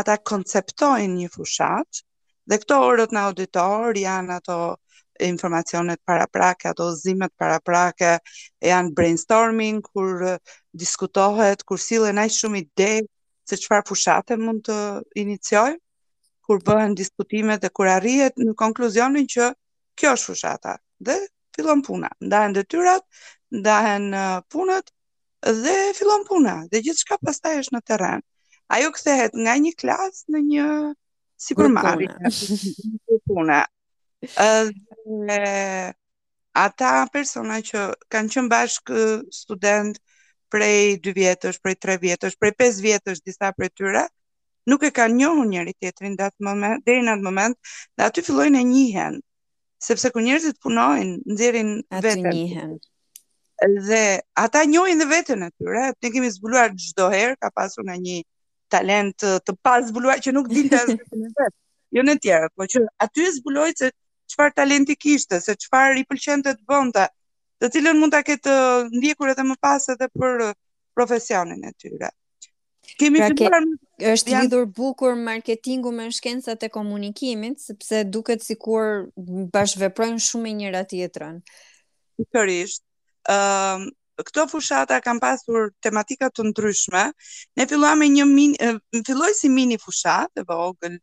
ata 0.00 0.16
konceptojnë 0.16 1.16
një 1.20 1.28
fushat, 1.34 2.04
dhe 2.48 2.58
këto 2.58 2.74
orët 2.88 3.10
në 3.12 3.20
auditor 3.30 3.96
janë 3.98 4.32
ato 4.38 4.76
informacionet 5.20 6.00
paraprake, 6.06 6.68
ato 6.68 6.94
zimet 7.02 7.32
paraprake, 7.36 8.12
janë 8.62 8.94
brainstorming, 8.94 9.80
kur 9.84 10.38
diskutohet, 10.72 11.62
kur 11.62 11.78
sillen 11.78 12.16
ajë 12.18 12.34
shumë 12.40 12.58
ide, 12.58 13.02
se 13.50 13.58
çfarë 13.62 13.86
fushate 13.90 14.36
mund 14.38 14.62
të 14.68 14.74
iniciojmë 15.22 15.78
kur 16.46 16.60
bëhen 16.66 16.92
diskutimet 16.98 17.62
dhe 17.62 17.70
kur 17.76 17.88
arrihet 17.90 18.38
në 18.38 18.54
konkluzionin 18.60 19.26
që 19.34 19.48
kjo 20.00 20.12
është 20.16 20.30
fushata 20.32 20.76
dhe 21.06 21.16
fillon 21.56 21.82
puna, 21.86 22.08
ndahen 22.26 22.54
detyrat, 22.56 23.04
ndahen 23.60 24.08
punët 24.52 24.90
dhe 25.64 25.76
fillon 25.98 26.22
puna 26.28 26.54
dhe 26.72 26.82
gjithçka 26.86 27.18
pastaj 27.26 27.56
është 27.62 27.76
në 27.76 27.82
terren. 27.90 28.22
Ajo 28.74 28.88
kthehet 28.96 29.32
nga 29.42 29.54
një 29.64 29.72
klasë 29.82 30.32
në 30.34 30.40
një 30.48 30.66
supermarket. 31.42 33.24
Puna. 33.26 33.60
Ëh 34.44 35.96
ata 36.66 36.90
persona 37.14 37.60
që 37.68 37.78
kanë 38.12 38.32
qenë 38.34 38.50
bashkë 38.52 38.98
student, 39.42 39.94
ëh 39.98 40.09
prej 40.50 40.98
2 41.04 41.14
vjetësh, 41.16 41.60
prej 41.62 41.76
3 41.78 41.96
vjetësh, 42.02 42.34
prej 42.40 42.52
5 42.58 42.82
vjetësh 42.84 43.18
disa 43.26 43.52
prej 43.56 43.70
tyre, 43.78 44.04
nuk 44.68 44.82
e 44.84 44.90
kanë 44.94 45.16
njohur 45.22 45.46
njëri 45.50 45.74
tjetrin 45.80 46.16
në 46.18 46.26
moment, 46.48 46.82
deri 46.86 47.04
në 47.06 47.12
atë 47.16 47.26
moment, 47.30 47.56
dhe 47.96 48.06
aty 48.10 48.24
fillojnë 48.26 48.60
e 48.64 48.68
njihen. 48.74 49.20
Sepse 49.80 50.10
kur 50.12 50.24
njerëzit 50.26 50.58
punojnë, 50.60 51.14
nxjerrin 51.32 51.70
veten. 52.02 52.26
Atë 52.26 52.34
njihen. 52.36 52.74
Dhe 53.88 54.02
ata 54.40 54.64
njohin 54.64 54.98
dhe 55.00 55.08
veten 55.08 55.46
e 55.46 55.50
tyre. 55.56 55.86
Ne 56.02 56.10
kemi 56.12 56.28
zbuluar 56.32 56.74
çdo 56.84 57.06
herë 57.12 57.38
ka 57.40 57.48
pasur 57.56 57.84
nga 57.86 57.96
një 58.00 58.18
talent 58.72 59.14
të, 59.20 59.30
të 59.46 59.52
pa 59.64 59.78
zbuluar 59.88 60.20
që 60.24 60.34
nuk 60.36 60.50
dinte 60.52 60.76
as 60.76 60.92
vetën 60.92 61.24
e 61.26 61.32
vet. 61.40 61.54
Jo 61.96 62.04
në 62.06 62.18
tjerë, 62.22 62.52
po 62.56 62.68
që 62.70 62.84
aty 63.06 63.24
e 63.26 63.30
zbuloi 63.40 63.72
se 63.78 63.88
çfarë 64.30 64.54
talenti 64.60 64.94
kishte, 64.96 65.40
se 65.42 65.56
çfarë 65.64 66.04
i 66.04 66.04
pëlqente 66.06 66.52
të 66.54 66.62
bënte, 66.70 67.08
të 67.60 67.68
cilën 67.76 67.98
mund 68.00 68.14
ta 68.14 68.22
ketë 68.24 68.52
uh, 68.52 68.88
ndjekur 68.96 69.32
edhe 69.34 69.44
më 69.44 69.58
pas 69.60 69.86
edhe 69.92 70.08
për 70.16 70.44
uh, 70.48 70.56
profesionin 70.96 71.64
e 71.68 71.72
tyre. 71.80 72.10
Kemi 72.98 73.20
pra 73.20 73.30
ke, 73.36 73.48
është 74.14 74.32
janë... 74.32 74.46
lidhur 74.48 74.64
bukur 74.76 75.14
marketingu 75.16 75.92
me 75.94 76.08
shkencat 76.14 76.64
e 76.66 76.70
komunikimit, 76.72 77.60
sepse 77.62 78.02
duket 78.08 78.42
sikur 78.44 79.10
bashkëveprojnë 79.54 80.22
shumë 80.24 80.42
me 80.48 80.54
njëra 80.62 80.84
tjetrën. 80.90 81.40
Historisht, 82.20 82.84
Ëm 83.28 83.46
um, 83.46 83.90
uh, 83.92 83.96
këto 84.20 84.42
fushata 84.50 84.98
kanë 85.00 85.20
pasur 85.22 85.70
tematika 85.80 86.26
të 86.28 86.44
ndryshme. 86.50 87.04
Ne 87.56 87.64
filluam 87.68 88.02
me 88.02 88.08
një 88.12 88.26
mini, 88.28 88.56
uh, 88.60 88.76
filloi 89.06 89.30
si 89.36 89.48
mini 89.48 89.78
fushatë 89.80 90.42
e 90.42 90.44
vogël, 90.48 90.98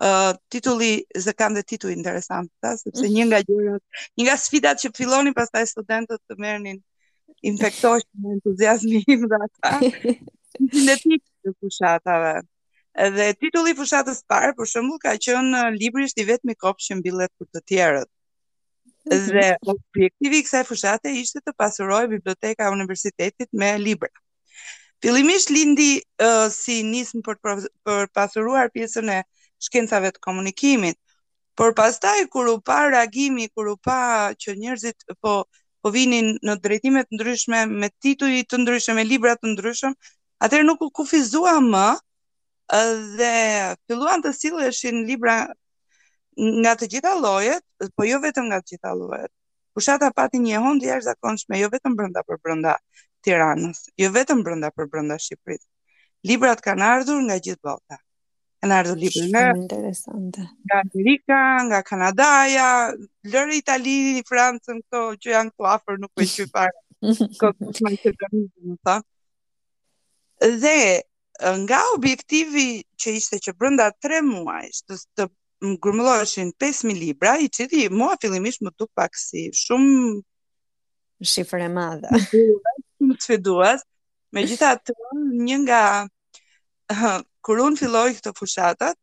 uh, 0.00 0.34
titulli 0.52 1.04
ze 1.18 1.32
kanë 1.36 1.60
dhe 1.60 1.66
titull 1.74 1.92
interesant 1.94 2.50
ta 2.64 2.70
sepse 2.80 3.04
mm. 3.04 3.12
një 3.18 3.26
nga 3.30 3.40
gjërat 3.48 4.04
një 4.20 4.26
nga 4.26 4.36
sfidat 4.40 4.80
që 4.82 4.92
fillonin 4.96 5.34
pastaj 5.36 5.66
studentët 5.74 6.20
të 6.26 6.38
merrnin 6.40 6.78
infektosh 7.50 8.06
me 8.22 8.34
entuziazmi 8.38 9.02
im 9.12 9.26
dhe 9.28 9.40
ata 9.46 9.76
sintetik 9.80 11.20
të 11.44 11.54
fushatave 11.58 12.32
dhe 13.18 13.26
titulli 13.40 13.74
i 13.74 13.78
fushatës 13.78 14.22
parë 14.28 14.54
për 14.58 14.68
shembull 14.72 15.00
ka 15.04 15.12
qenë 15.26 15.66
libri 15.76 16.08
është 16.08 16.24
i 16.24 16.28
vetmi 16.32 16.56
kop 16.64 16.80
që 16.84 16.96
mbillet 17.02 17.32
për 17.38 17.50
të 17.54 17.62
tjerët 17.70 18.10
dhe 19.10 19.44
mhm. 19.44 19.76
objektivi 19.76 20.40
i 20.40 20.44
kësaj 20.46 20.64
fushate 20.68 21.12
ishte 21.20 21.40
të 21.44 21.52
pasuroj 21.60 22.06
biblioteka 22.12 22.66
e 22.66 22.72
universitetit 22.74 23.48
me 23.62 23.70
libra. 23.80 24.10
Fillimisht 25.00 25.48
lindi 25.50 25.94
uh, 26.20 26.50
si 26.52 26.82
nismë 26.84 27.22
për, 27.24 27.38
për 27.88 28.10
pasuruar 28.14 28.68
pjesën 28.74 29.08
e 29.08 29.16
uh, 29.22 29.39
shkencave 29.62 30.10
të 30.16 30.20
komunikimit. 30.26 30.96
Por 31.58 31.74
pastaj 31.76 32.18
kur 32.32 32.48
u 32.48 32.56
pa 32.64 32.78
reagimi, 32.92 33.48
kur 33.54 33.68
u 33.74 33.76
pa 33.76 33.98
që 34.44 34.56
njerëzit 34.58 35.06
po 35.20 35.42
po 35.82 35.88
vinin 35.90 36.34
në 36.44 36.54
drejtime 36.60 37.00
të 37.08 37.14
ndryshme 37.16 37.58
me 37.80 37.88
tituj 38.04 38.42
të 38.52 38.58
ndryshëm, 38.60 38.98
me 39.00 39.04
libra 39.08 39.30
të 39.40 39.54
ndryshëm, 39.54 39.94
atëherë 40.44 40.66
nuk 40.68 40.82
u 40.84 40.90
kufizua 40.98 41.54
më 41.66 41.84
dhe 43.16 43.30
filluan 43.88 44.20
të 44.26 44.34
silleshin 44.36 44.98
libra 45.08 45.36
nga 46.60 46.74
të 46.82 46.90
gjitha 46.94 47.14
llojet, 47.22 47.64
po 47.96 48.04
jo 48.04 48.20
vetëm 48.26 48.50
nga 48.50 48.60
të 48.60 48.68
gjitha 48.74 48.92
llojet. 49.00 49.32
Pushata 49.74 50.12
pati 50.20 50.36
një 50.44 50.60
hondë 50.66 50.90
jashtëzakonshme, 50.90 51.62
jo 51.62 51.72
vetëm 51.72 51.96
brenda 51.96 52.26
për 52.28 52.42
brenda 52.44 52.76
Tiranës, 53.24 53.80
jo 54.02 54.12
vetëm 54.18 54.44
brenda 54.44 54.68
për 54.76 54.90
brenda 54.92 55.16
Shqipërisë. 55.16 55.66
Librat 56.28 56.60
kanë 56.66 56.90
ardhur 56.92 57.24
nga 57.24 57.40
gjithë 57.40 57.62
bota 57.64 57.96
e 58.62 58.68
në 58.68 58.76
ardhë 58.76 58.94
libri 59.00 59.20
në 59.32 59.42
interesante. 59.58 60.42
nga 60.68 60.80
Amerika, 60.84 61.36
nga 61.68 61.78
Kanadaja, 61.88 62.66
lërë 63.32 63.56
Italini, 63.58 64.22
Francën, 64.28 64.82
këto 64.84 65.00
që 65.22 65.32
janë 65.34 65.54
këto 65.54 65.68
afer, 65.74 66.00
nuk 66.02 66.10
me 66.20 66.26
që 66.32 66.46
parë, 66.52 66.82
këtë 67.40 67.56
më 67.56 67.70
të 68.02 68.12
të 68.12 68.18
të 68.28 68.96
më 68.96 68.98
Dhe, 70.62 70.76
nga 71.64 71.80
objektivi 71.94 72.66
që 73.00 73.08
ishte 73.20 73.38
që 73.44 73.56
brënda 73.60 73.86
tre 74.02 74.20
muaj, 74.28 74.66
të, 74.88 75.00
të 75.16 75.30
më 75.60 75.80
5.000 75.80 76.96
libra, 77.00 77.34
i 77.44 77.48
që 77.56 77.66
di, 77.72 77.82
mua 78.00 78.12
fillimisht 78.20 78.62
më 78.64 78.70
tuk 78.78 78.90
pak 78.96 79.16
si 79.16 79.46
shumë... 79.62 80.20
Shifre 81.32 81.68
madha. 81.68 82.12
Shumë 83.00 83.16
të 83.20 83.32
fiduas, 83.32 83.84
me 84.32 84.44
gjitha 84.48 84.74
të 84.84 84.96
një 85.48 85.58
nga 85.64 85.82
kur 87.46 87.60
un 87.64 87.76
filloj 87.78 88.14
këtë 88.18 88.32
fushatat 88.36 88.96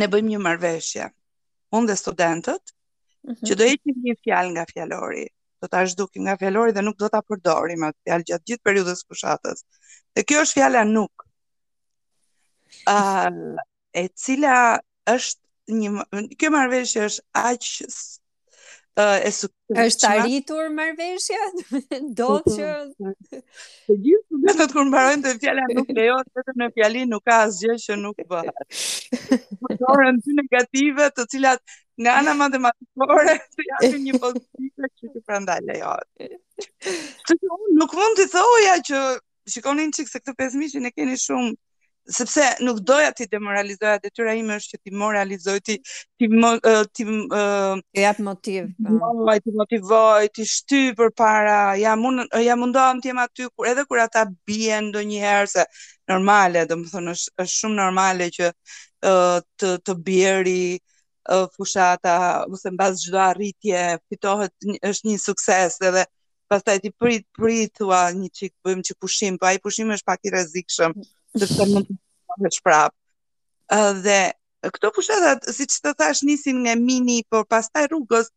ne 0.00 0.08
bëjmë 0.10 0.32
një 0.34 0.40
marrveshje 0.46 1.06
unë 1.76 1.90
dhe 1.90 1.96
studentët 2.00 2.72
mhm. 3.26 3.42
që 3.48 3.58
do 3.60 3.68
të 3.68 3.94
një 4.06 4.16
fjalë 4.24 4.50
nga 4.56 4.64
fjalori 4.72 5.26
do 5.60 5.68
ta 5.68 5.84
zhdukim 5.86 6.24
nga 6.26 6.36
fjalori 6.40 6.72
dhe 6.74 6.82
nuk 6.82 6.96
do 7.02 7.10
ta 7.12 7.20
përdorim 7.22 7.84
atë 7.88 8.08
fjalë 8.08 8.26
gjatë 8.32 8.50
gjithë 8.52 8.64
periudhës 8.68 9.02
së 9.04 9.10
fushatës 9.12 9.64
dhe 10.16 10.24
kjo 10.26 10.42
është 10.46 10.60
fjala 10.60 10.84
nuk 10.90 11.26
e 14.02 14.06
cila 14.22 14.56
është 15.10 15.76
një 15.80 16.34
kjo 16.38 16.50
marrveshje 16.56 17.06
është 17.06 17.44
aq 17.44 17.68
e 19.26 19.32
suksesshme. 19.34 19.84
Është 19.86 20.08
arritur 20.10 20.68
marrveshja? 20.78 21.38
Do 22.18 22.28
të 22.46 22.46
po, 22.46 22.50
thotë 22.50 22.90
po. 22.96 23.12
që 23.28 23.40
të 23.88 23.96
gjithë 24.06 24.22
studentët 24.24 24.74
kur 24.76 24.88
mbarojnë 24.88 25.24
të 25.26 25.34
fjala 25.42 25.64
nuk 25.76 25.92
lejohet 25.96 26.40
vetëm 26.40 26.60
në 26.62 26.68
fjali 26.76 27.04
nuk 27.12 27.24
ka 27.28 27.38
asgjë 27.46 27.76
që 27.84 27.98
nuk 28.02 28.22
bëhet. 28.32 28.66
Do 29.62 29.70
të 29.70 29.78
thonë 29.84 30.34
negative, 30.40 31.08
të 31.16 31.28
cilat 31.34 31.62
nga 32.02 32.18
ana 32.22 32.34
matematikore 32.40 33.38
të 33.56 33.66
japin 33.70 34.06
një 34.08 34.20
pozitive 34.26 34.92
që 35.00 35.10
të 35.14 35.24
prandaj 35.28 35.58
lejohet. 35.70 36.38
Që 37.26 37.40
unë 37.56 37.78
nuk 37.82 37.96
mund 37.98 38.20
të 38.20 38.28
thoja 38.36 38.78
që 38.90 39.02
shikonin 39.50 39.92
çik 39.96 40.08
se 40.10 40.20
këto 40.22 40.36
pesmishin 40.38 40.86
e 40.88 40.94
keni 40.94 41.18
shumë 41.18 41.56
sepse 42.10 42.42
nuk 42.60 42.78
doja 42.86 43.12
ti 43.14 43.24
demoralizoja, 43.30 44.00
detyra 44.02 44.34
ime 44.34 44.56
është 44.58 44.74
që 44.74 44.78
ti 44.84 44.92
moralizoj, 45.02 45.58
ti 45.66 45.76
ti 46.18 46.28
mo, 46.28 46.50
ti 46.94 47.06
uh, 47.06 47.78
e 47.94 48.02
jap 48.04 48.20
motiv. 48.26 48.68
Po. 48.86 48.98
Moj, 49.20 49.38
ti 49.44 49.54
motivoj, 49.62 50.26
ti 50.34 50.46
shty 50.46 50.80
përpara. 50.98 51.76
Ja 51.80 51.94
mund 52.00 52.26
ja 52.46 52.56
mundohem 52.58 53.00
të 53.00 53.12
jem 53.12 53.22
aty 53.24 53.48
kur 53.56 53.70
edhe 53.70 53.86
kur 53.88 54.02
ata 54.02 54.26
bien 54.48 54.90
ndonjëherë 54.90 55.48
se 55.54 55.64
normale, 56.10 56.66
domethënë 56.68 57.16
është 57.16 57.34
është 57.44 57.58
shumë 57.60 57.78
normale 57.80 58.30
që 58.36 58.52
uh, 58.54 59.38
të 59.60 59.74
të 59.88 59.98
bjerë 60.06 60.60
fushata 61.54 62.12
ose 62.50 62.70
mbas 62.74 63.02
çdo 63.04 63.18
arritje 63.22 63.80
fitohet 64.10 64.70
është 64.88 65.06
një 65.06 65.18
sukses 65.20 65.76
edhe 65.90 66.02
pastaj 66.50 66.78
ti 66.82 66.90
prit 66.98 67.22
prit 67.36 67.70
thua 67.78 68.00
një 68.16 68.30
çik 68.38 68.50
bëjmë 68.64 68.80
po, 68.80 68.86
çik 68.88 68.96
pushim, 69.04 69.36
po 69.38 69.46
ai 69.46 69.60
pushimi 69.62 69.94
është 69.94 70.08
pak 70.10 70.24
i 70.26 70.32
rrezikshëm 70.34 70.96
dhe 71.38 71.46
të 71.46 71.64
mund 71.72 71.86
të 71.88 72.36
të 72.44 72.50
shprap. 72.58 72.94
Dhe 74.04 74.18
këto 74.74 74.90
pushtetat, 74.96 75.46
si 75.56 75.66
që 75.70 75.80
të 75.84 75.92
thash, 75.98 76.22
nisin 76.26 76.60
nga 76.64 76.74
mini, 76.78 77.20
por 77.30 77.46
pas 77.48 77.68
taj 77.70 77.84
rrugës, 77.90 78.28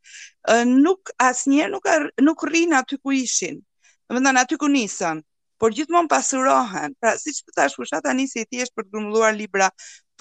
nuk 0.69 1.13
asnjerë 1.21 1.71
nuk, 1.73 1.87
ar, 1.89 2.05
nuk 2.23 2.45
rrinë 2.47 2.77
aty 2.79 2.99
ku 3.03 3.11
ishin, 3.17 3.57
dhe 4.05 4.15
mëndan 4.15 4.39
aty 4.43 4.57
ku 4.61 4.69
nisën, 4.71 5.19
por 5.59 5.73
gjithmonë 5.75 6.09
pasurohen. 6.11 6.95
Pra, 7.01 7.17
si 7.19 7.33
që 7.33 7.43
të 7.49 7.55
thash, 7.57 7.77
pushtetat 7.81 8.13
nisi 8.19 8.43
i 8.45 8.47
thjesht 8.51 8.75
për 8.77 8.83
të 8.87 8.91
grumluar 8.95 9.33
libra 9.35 9.69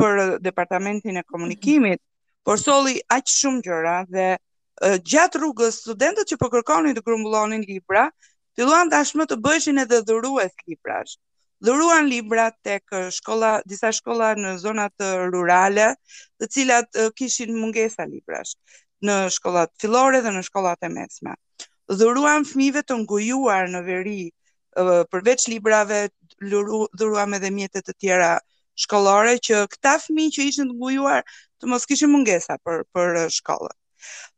për 0.01 0.23
departamentin 0.43 1.21
e 1.21 1.27
komunikimit, 1.29 2.01
por 2.45 2.59
soli 2.59 2.99
aqë 3.15 3.37
shumë 3.39 3.63
gjëra 3.69 3.97
dhe 4.17 4.27
gjatë 5.07 5.39
rrugës 5.39 5.77
studentët 5.85 6.33
që 6.33 6.41
po 6.41 6.49
kërkonin 6.51 6.97
të 6.97 7.05
grumbullonin 7.07 7.63
libra, 7.69 8.09
filluan 8.59 8.91
tashmë 8.91 9.27
të 9.31 9.37
bëheshin 9.45 9.79
edhe 9.85 10.01
dhurues 10.09 10.57
librash 10.67 11.15
dhuruan 11.65 12.11
libra 12.11 12.53
tek 12.65 12.85
shkolla, 13.15 13.61
disa 13.69 13.93
shkolla 13.95 14.33
në 14.37 14.57
zona 14.59 14.89
të 14.99 15.09
rurale, 15.33 15.93
të 16.41 16.49
cilat 16.57 16.99
kishin 17.19 17.55
mungesa 17.59 18.07
librash 18.09 18.57
në 19.03 19.17
shkollat 19.37 19.71
fillore 19.83 20.21
dhe 20.25 20.31
në 20.35 20.43
shkollat 20.49 20.83
e 20.87 20.93
mesme. 20.95 21.33
Dhuruan 21.91 22.45
fëmijëve 22.47 22.85
të 22.87 23.01
ngujuar 23.03 23.69
në 23.75 23.81
veri 23.87 24.19
përveç 25.11 25.49
librave, 25.53 26.05
dhuruan 26.49 27.35
edhe 27.39 27.51
mjete 27.53 27.83
të 27.87 27.97
tjera 28.01 28.33
shkollore 28.85 29.35
që 29.47 29.65
këta 29.75 29.97
fëmijë 30.07 30.35
që 30.39 30.47
ishin 30.53 30.71
të 30.71 30.79
ngujuar 30.79 31.25
të 31.61 31.71
mos 31.73 31.87
kishin 31.91 32.11
mungesa 32.15 32.57
për 32.67 32.85
për 32.95 33.21
shkollën. 33.39 33.75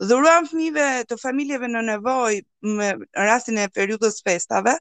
Dhuruan 0.08 0.48
fëmijëve 0.48 0.88
të 1.08 1.16
familjeve 1.22 1.68
në 1.72 1.84
nevojë 1.90 2.42
në 2.80 2.88
rastin 3.28 3.60
e 3.60 3.68
periudhës 3.72 4.18
festave, 4.24 4.74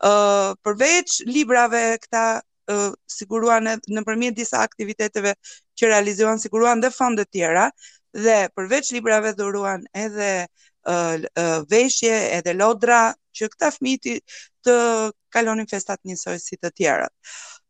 përveç 0.00 1.22
librave 1.26 1.82
këta 2.00 2.24
uh, 2.70 2.92
siguruan 3.08 3.64
nëpërmjet 3.66 3.92
në 3.96 4.02
përmjet 4.06 4.36
disa 4.36 4.62
aktiviteteve 4.62 5.34
që 5.78 5.86
realizuan, 5.90 6.38
siguruan 6.40 6.80
dhe 6.80 6.90
fondet 6.90 7.28
tjera, 7.32 7.70
dhe 8.12 8.48
përveç 8.56 8.92
librave 8.92 9.32
dhuruan 9.36 9.84
edhe 9.94 10.46
uh, 10.88 11.16
uh, 11.36 11.60
veshje, 11.70 12.14
edhe 12.38 12.54
lodra, 12.58 13.14
që 13.32 13.48
këta 13.52 13.68
fmiti 13.70 14.18
të 14.66 14.74
kalonin 15.32 15.68
festat 15.70 16.00
njësoj 16.04 16.38
si 16.42 16.56
të 16.56 16.70
tjerët. 16.74 17.12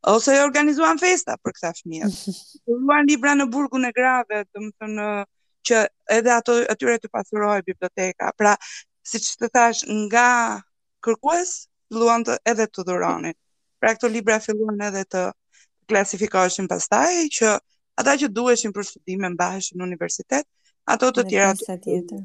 Ose 0.09 0.39
organizuan 0.41 0.97
festa 0.99 1.35
për 1.45 1.53
këta 1.59 1.75
fëmijë. 1.77 2.07
Dhuruan 2.65 3.11
libra 3.11 3.35
në 3.37 3.45
burgun 3.53 3.85
e 3.85 3.91
grave, 3.93 4.47
të 4.49 4.63
më 4.65 4.71
të 4.79 4.89
në, 4.95 5.09
që 5.69 5.83
edhe 6.17 6.33
ato 6.33 6.55
atyre 6.73 6.97
të 7.03 7.11
pasurohej 7.13 7.61
biblioteka. 7.67 8.31
Pra, 8.41 8.55
si 9.05 9.21
që 9.21 9.35
të 9.43 9.51
thash, 9.53 9.83
nga 10.09 10.27
kërkues, 11.05 11.53
filluan 11.91 12.25
të 12.25 12.37
edhe 12.51 12.67
të 12.71 12.85
dhuronin. 12.87 13.35
Pra 13.83 13.93
këto 13.97 14.09
libra 14.15 14.39
filluan 14.45 14.81
edhe 14.87 15.03
të 15.15 15.25
klasifikoheshin 15.91 16.69
pastaj 16.71 17.27
që 17.37 17.55
ata 18.01 18.15
që 18.23 18.29
duheshin 18.39 18.73
për 18.77 18.87
studime 18.89 19.31
mbaheshin 19.35 19.81
në 19.83 19.87
universitet, 19.91 20.47
ato 20.95 21.11
të 21.19 21.27
tjera 21.29 21.55
të 21.77 22.23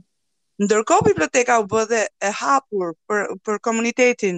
Ndërkohë 0.64 1.04
biblioteka 1.10 1.56
u 1.60 1.66
bë 1.68 1.82
dhe 1.90 1.98
e 2.24 2.30
hapur 2.42 2.92
për 3.12 3.24
për 3.44 3.58
komunitetin 3.68 4.38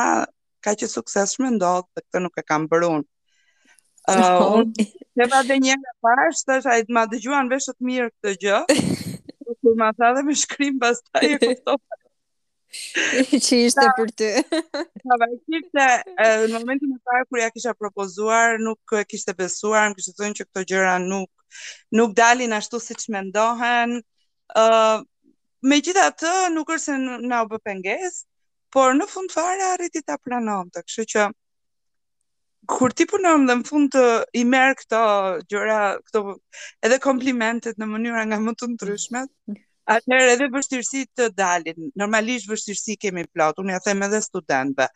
ka 0.66 0.72
që 0.80 0.88
sukses 0.96 1.36
shme 1.36 1.50
ndodhë 1.58 1.88
dhe 1.94 2.02
këtë 2.06 2.24
nuk 2.26 2.36
e 2.38 2.44
kam 2.52 2.68
bërun. 2.72 3.02
Uh, 4.10 4.60
unë 4.60 4.86
të 5.20 5.28
pa 5.34 5.42
dhe 5.50 5.58
njëre 5.62 5.92
parë, 6.06 6.30
shtë 6.40 6.58
është 6.60 6.72
ajtë 6.76 6.94
ma 6.98 7.04
dëgjuan 7.12 7.50
veshët 7.54 7.78
mirë 7.90 8.10
këtë 8.14 8.38
gjë, 8.46 8.62
kur 9.62 9.76
ma 9.80 9.92
tha 9.98 10.14
dhe 10.16 10.24
me 10.28 10.36
shkrim 10.44 10.80
bas 10.82 11.02
taj 11.12 11.28
e 11.36 11.38
kuptohë. 11.44 11.84
që 13.46 13.58
ishte 13.66 13.84
pra, 13.84 13.94
për 13.98 14.12
ty. 14.20 14.28
Ka 14.48 14.82
pra, 15.06 15.18
vështirë 15.26 15.68
pra, 15.76 15.88
në 16.48 16.58
momentin 16.62 16.94
e 16.96 17.00
parë 17.08 17.26
kur 17.30 17.42
ja 17.42 17.50
kisha 17.54 17.74
propozuar, 17.78 18.58
nuk 18.64 18.94
e 19.00 19.04
kishte 19.12 19.34
besuar, 19.40 19.90
më 19.92 19.98
kishte 20.00 20.16
thënë 20.22 20.40
që 20.40 20.46
këto 20.50 20.64
gjëra 20.74 20.94
nuk 21.04 21.30
nuk 22.00 22.14
dalin 22.16 22.56
ashtu 22.56 22.80
siç 22.86 23.10
mendohen. 23.12 23.98
ë 24.56 24.66
uh, 24.68 25.02
Megjithatë, 25.72 26.30
nuk 26.56 26.70
është 26.74 26.88
se 27.00 27.18
na 27.28 27.42
u 27.46 27.50
bë 27.52 27.60
pengesë, 27.68 28.24
por 28.74 28.96
në 28.98 29.06
fund 29.12 29.30
fare 29.30 29.68
arriti 29.76 30.02
ta 30.06 30.16
pranonte, 30.18 30.82
kështu 30.88 31.06
që 31.16 31.30
Kur 32.72 32.94
ti 32.94 33.06
punon 33.10 33.48
dhe 33.50 33.56
në 33.58 33.66
fund 33.66 33.90
të 33.96 34.02
i 34.38 34.44
merë 34.46 34.76
këto 34.80 34.98
gjëra, 35.50 35.78
këto 36.08 36.20
edhe 36.86 37.00
komplimentet 37.02 37.80
në 37.82 37.88
mënyra 37.94 38.22
nga 38.30 38.38
më 38.44 38.54
të 38.60 38.68
ndryshmet, 38.76 39.32
mm. 39.50 39.56
Atëherë 39.92 40.28
edhe 40.36 40.46
vështirësitë 40.54 41.20
të 41.20 41.26
dalin. 41.40 41.86
Normalisht 42.02 42.50
vështirësi 42.52 42.96
kemi 43.04 43.24
plot. 43.34 43.58
Unë 43.64 43.74
ja 43.76 43.80
them 43.88 44.04
edhe 44.08 44.22
studentëve. 44.24 44.88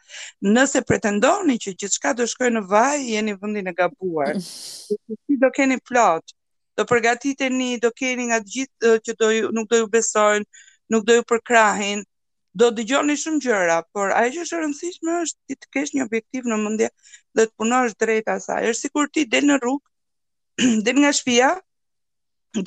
Nëse 0.56 0.82
pretendoni 0.92 1.58
që 1.66 1.74
gjithçka 1.84 2.14
do 2.20 2.28
shkojë 2.34 2.54
në 2.58 2.62
vaj, 2.72 2.94
jeni 3.08 3.34
në 3.36 3.40
vendin 3.44 3.72
e 3.72 3.74
gabuar. 3.80 4.32
Si 4.48 5.40
do 5.46 5.52
keni 5.58 5.80
plot? 5.90 6.36
Do 6.80 6.86
përgatiteni, 6.92 7.70
do 7.84 7.92
keni 8.00 8.30
nga 8.30 8.40
të 8.46 8.56
gjithë 8.58 8.94
që 9.08 9.18
do 9.24 9.32
ju, 9.40 9.52
nuk 9.58 9.70
do 9.74 9.82
ju 9.82 9.92
besojnë, 9.98 10.48
nuk 10.96 11.06
do 11.10 11.20
ju 11.20 11.28
përkrahin. 11.32 12.06
Do 12.56 12.70
dëgjoni 12.78 13.18
shumë 13.22 13.44
gjëra, 13.44 13.82
por 13.96 14.14
ajo 14.16 14.32
që 14.38 14.44
është 14.46 14.56
e 14.56 14.60
rëndësishme 14.64 15.16
është 15.26 15.40
ti 15.52 15.56
të 15.60 15.72
kesh 15.76 15.94
një 15.98 16.06
objektiv 16.08 16.46
në 16.52 16.60
mendje 16.62 16.88
dhe 17.36 17.44
të 17.44 17.52
punosh 17.60 17.96
drejt 18.04 18.32
asaj. 18.38 18.62
Është 18.72 18.86
sikur 18.88 19.10
ti 19.16 19.26
del 19.34 19.50
në 19.50 19.58
rrugë, 19.60 19.88
del 20.88 21.02
nga 21.04 21.12
shtëpia, 21.18 21.50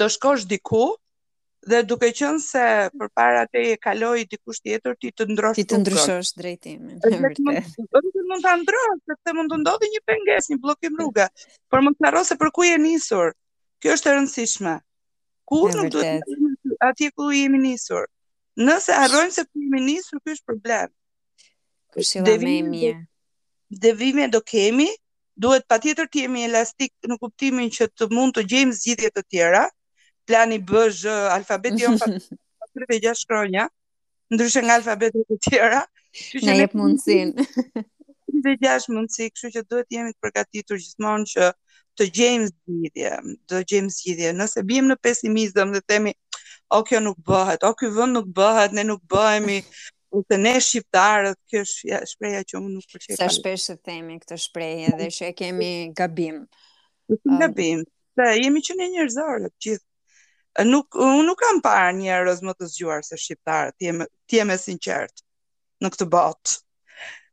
do 0.03 0.09
shkosh 0.17 0.45
diku, 0.51 0.83
dhe 1.67 1.83
duke 1.85 2.09
qenë 2.15 2.41
se 2.43 2.63
përpara 2.99 3.43
te 3.51 3.63
e 3.73 3.77
kaloi 3.83 4.25
dikush 4.31 4.61
tjetër 4.63 4.95
ti 5.03 5.11
të 5.11 5.27
ndrosh 5.33 5.57
ti 5.59 5.65
të 5.67 5.81
ndryshosh 5.83 6.31
drejtimin 6.39 6.99
vërtet 7.03 8.19
mund 8.31 8.45
ta 8.45 8.55
ndrosh 8.61 9.01
sepse 9.11 9.35
mund 9.37 9.51
të 9.53 9.59
ndodhi 9.65 9.89
një 9.95 10.03
pengesë 10.07 10.53
një 10.55 10.61
bllokim 10.63 10.99
rruge 11.03 11.27
por 11.71 11.83
mos 11.83 11.99
harro 12.05 12.23
se 12.25 12.39
për 12.41 12.51
ku 12.55 12.63
je 12.69 12.79
nisur 12.85 13.33
kjo 13.83 13.93
është 13.99 14.11
e 14.11 14.15
rëndësishme 14.17 14.75
ku 15.51 15.63
do 15.75 15.87
të 15.95 16.07
aty 16.91 17.11
ku 17.17 17.31
jemi 17.35 17.59
nisur 17.65 18.07
nëse 18.67 18.95
harrojmë 18.95 19.35
se 19.35 19.43
ku 19.51 19.59
jemi 19.65 19.81
nisur 19.89 20.23
kjo 20.23 20.31
është 20.39 20.47
problem 20.53 20.89
kushilla 21.97 22.37
më 22.45 22.53
e 22.53 22.63
mirë 22.71 23.01
devimi 23.83 24.31
do 24.31 24.41
kemi 24.55 24.89
duhet 25.35 25.67
patjetër 25.71 26.07
të 26.07 26.23
jemi 26.25 26.47
elastik 26.49 26.93
në 27.11 27.19
kuptimin 27.23 27.71
që 27.77 27.91
të 27.99 28.09
mund 28.15 28.37
të 28.39 28.47
gjejmë 28.53 28.79
zgjidhje 28.79 29.11
të 29.19 29.23
tjera 29.33 29.65
plani 30.29 30.55
i 30.61 30.65
bëzh 30.73 31.05
alfabeti 31.37 31.85
jo 31.87 31.93
fat 32.01 32.19
36 32.77 33.27
kronja 33.31 33.65
ndryshe 34.33 34.61
nga 34.67 34.75
alfabetet 34.81 35.27
të 35.31 35.37
tjera 35.47 35.81
që 36.43 36.55
jep 36.63 36.73
mundsinë 36.79 37.47
dhe 38.45 38.53
jash 38.65 38.87
mundsi, 38.95 39.27
kështu 39.35 39.49
që 39.57 39.61
duhet 39.73 39.89
të 39.89 39.97
jemi 39.97 40.13
të 40.15 40.21
përgatitur 40.25 40.79
gjithmonë 40.85 41.25
që 41.35 41.47
të 41.99 42.07
gjejmë 42.19 42.47
zgjidhje, 42.51 43.15
të 43.51 43.63
gjejmë 43.73 43.91
zgjidhje. 43.95 44.29
Nëse 44.39 44.63
bijem 44.69 44.91
në 44.93 44.97
pesimizëm 45.03 45.73
dhe 45.75 45.81
themi, 45.91 46.13
"O 46.77 46.85
kjo 46.87 47.01
nuk 47.03 47.19
bëhet, 47.31 47.65
o 47.67 47.73
ky 47.79 47.89
vend 47.97 48.15
nuk 48.15 48.29
bëhet, 48.39 48.77
ne 48.79 48.85
nuk 48.91 49.01
bëhemi 49.11 49.57
ose 50.15 50.37
ne 50.45 50.55
shqiptarët, 50.69 51.41
kjo 51.51 51.65
është 51.65 52.45
që 52.49 52.63
unë 52.63 52.75
nuk 52.77 52.87
pëlqej." 52.93 53.19
Sa 53.19 53.27
shpesh 53.35 53.67
e 53.75 53.77
themi 53.91 54.21
këtë 54.23 54.39
shprehje 54.45 54.95
dhe 55.01 55.09
që 55.19 55.23
e 55.33 55.35
kemi 55.43 55.73
gabim. 55.99 56.39
Gabim. 57.43 57.83
Uh... 58.23 58.35
jemi 58.43 58.61
që 58.67 58.73
ne 58.79 58.87
gjithë 58.95 59.83
nuk 60.67 60.95
unë 60.99 61.23
nuk 61.27 61.39
kam 61.39 61.61
parë 61.63 61.93
njerëz 62.01 62.41
më 62.43 62.53
të 62.59 62.67
zgjuar 62.73 63.05
se 63.07 63.17
shqiptarët, 63.23 63.77
ti 64.27 64.37
je 64.39 64.45
me 64.49 64.57
sinqert 64.59 65.23
në 65.83 65.91
këtë 65.95 66.07
botë. 66.11 66.57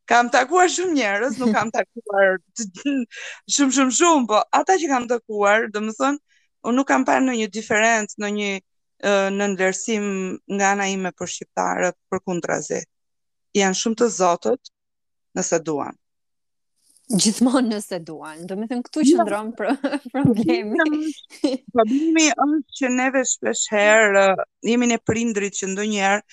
Kam 0.05 0.29
takuar 0.29 0.67
shumë 0.69 0.93
njerëz, 0.93 1.39
nuk 1.41 1.53
kam 1.55 1.71
takuar 1.77 2.35
shumë 2.55 3.73
shumë 3.77 3.95
shumë, 3.99 4.27
po 4.29 4.43
ata 4.59 4.75
që 4.77 4.91
kam 4.91 5.07
takuar, 5.09 5.65
domethënë, 5.73 6.21
unë 6.67 6.77
nuk 6.77 6.88
kam 6.91 7.05
parë 7.09 7.23
ndonjë 7.25 7.49
diferencë, 7.57 8.19
ndonjë 8.21 8.51
në 9.39 9.49
ndërsim 9.55 10.05
nga 10.53 10.69
ana 10.77 10.85
ime 10.93 11.11
për 11.17 11.31
shqiptarët 11.33 11.97
për 12.11 12.23
kundrazi. 12.25 12.83
Janë 13.57 13.81
shumë 13.81 14.01
të 14.03 14.11
zotët 14.19 14.71
nëse 15.35 15.63
duan 15.65 15.95
gjithmonë 17.13 17.70
nëse 17.76 17.98
duan. 18.08 18.39
Do 18.50 18.56
me 18.58 18.65
thëmë 18.70 18.86
këtu 18.88 19.04
që 19.06 19.18
ndronë 19.26 19.58
problemi. 20.12 21.10
problemi 21.76 22.26
është 22.32 22.80
që 22.80 22.91
neve 22.96 23.22
shpesh 23.30 23.63
herë, 23.74 24.24
uh, 24.38 24.46
jemi 24.65 24.89
në 24.89 24.98
prindrit 25.06 25.54
që 25.60 25.70
ndo 25.74 25.86
njerë, 25.91 26.24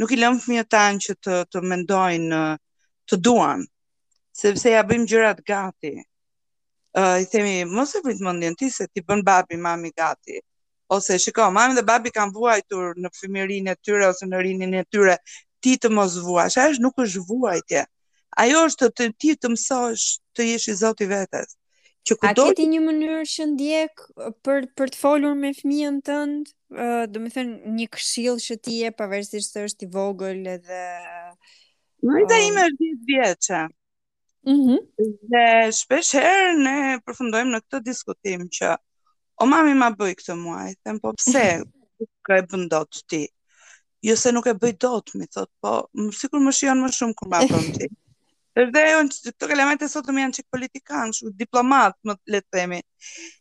nuk 0.00 0.14
i 0.16 0.20
lëmë 0.22 0.40
fëmjë 0.46 0.64
tanë 0.72 1.04
që 1.06 1.16
të, 1.26 1.38
të 1.52 1.64
mendojnë 1.72 2.38
eh, 2.38 2.56
të 3.10 3.18
duan, 3.20 3.66
sepse 4.42 4.72
ja 4.72 4.82
bëjmë 4.88 5.10
gjërat 5.12 5.44
gati. 5.48 5.94
Uh, 6.96 7.16
I 7.20 7.28
themi, 7.32 7.54
mos 7.68 7.92
e 7.96 8.02
prit 8.04 8.20
më 8.20 8.54
ti 8.60 8.70
se 8.70 8.86
ti 8.92 9.00
bën 9.02 9.22
babi, 9.24 9.56
mami 9.56 9.92
gati. 9.96 10.38
Ose, 10.92 11.18
shiko, 11.18 11.48
mami 11.52 11.74
dhe 11.76 11.84
babi 11.88 12.10
kanë 12.12 12.32
vuajtur 12.34 12.96
në 13.00 13.08
fëmjërin 13.16 13.68
e 13.72 13.76
tyre 13.80 14.08
ose 14.12 14.26
në 14.28 14.42
rinin 14.44 14.74
e 14.76 14.84
tyre, 14.92 15.16
ti 15.60 15.76
të 15.80 15.88
mos 15.92 16.16
vuash, 16.20 16.58
a 16.58 16.68
është 16.72 16.82
nuk 16.84 16.98
është 17.00 17.22
vuajtje. 17.28 17.84
Ajo 18.42 18.60
është 18.64 18.88
të 18.96 19.04
ti 19.20 19.34
të 19.36 19.48
mësosh 19.52 20.08
të 20.36 20.44
jesh 20.52 20.68
i 20.72 20.76
zoti 20.80 21.06
vetes. 21.10 21.56
Që 22.08 22.16
kudo 22.18 22.44
do 22.50 22.54
ti 22.58 22.64
një 22.66 22.80
mënyrë 22.82 23.18
që 23.32 23.44
ndjek 23.52 24.00
uh, 24.00 24.32
për 24.46 24.64
për 24.78 24.90
të 24.94 24.98
folur 24.98 25.36
me 25.38 25.52
fëmijën 25.54 26.00
tënd, 26.08 26.48
ë 26.74 26.86
uh, 26.86 27.04
do 27.14 27.20
të 27.26 27.30
thënë 27.36 27.74
një 27.76 27.86
këshill 27.94 28.40
që 28.42 28.56
ti 28.64 28.80
e 28.88 28.90
pavarësisht 28.98 29.54
se 29.54 29.62
është 29.68 29.86
i 29.86 29.90
vogël 29.92 30.40
edhe 30.56 30.80
uh, 30.98 31.30
Marita 32.08 32.40
uh... 32.40 32.48
ime 32.48 32.64
është 32.70 32.88
10 33.12 33.12
vjeçë. 33.12 33.62
Mhm. 34.50 34.80
Mm 34.80 34.88
dhe 35.32 35.44
shpesh 35.78 36.16
herë 36.18 36.56
ne 36.58 36.74
përfundojmë 37.06 37.52
në 37.54 37.60
këtë 37.62 37.80
diskutim 37.86 38.42
që 38.56 38.72
o 39.42 39.46
mami 39.46 39.72
ma 39.78 39.88
bëj 39.94 40.16
këtë 40.18 40.34
muaj, 40.40 40.72
them 40.82 40.98
po 41.02 41.14
pse 41.20 41.44
nuk 41.62 42.32
e 42.36 42.40
bën 42.50 42.64
dot 42.72 43.04
ti? 43.10 43.22
Jo 44.02 44.16
se 44.18 44.32
nuk 44.34 44.48
e 44.50 44.56
bëj 44.58 44.74
dot, 44.82 45.14
mi 45.14 45.30
thot, 45.30 45.48
po 45.62 45.76
sigurisht 45.92 46.20
sikur 46.26 46.42
më 46.48 46.54
shijon 46.58 46.82
më 46.84 46.90
shumë 46.98 47.16
kur 47.20 47.30
ma 47.30 47.44
bën 47.54 47.68
ti. 47.78 47.90
Edhe 48.60 48.80
unë 48.98 49.18
këto 49.26 49.48
elemente 49.54 49.86
sot 49.90 50.08
më 50.12 50.22
janë 50.24 50.36
çik 50.38 50.46
politikan, 50.54 51.12
çu 51.16 51.30
diplomat, 51.42 51.94
më 52.06 52.14
le 52.34 52.40
të 52.44 52.50
themi. 52.56 52.80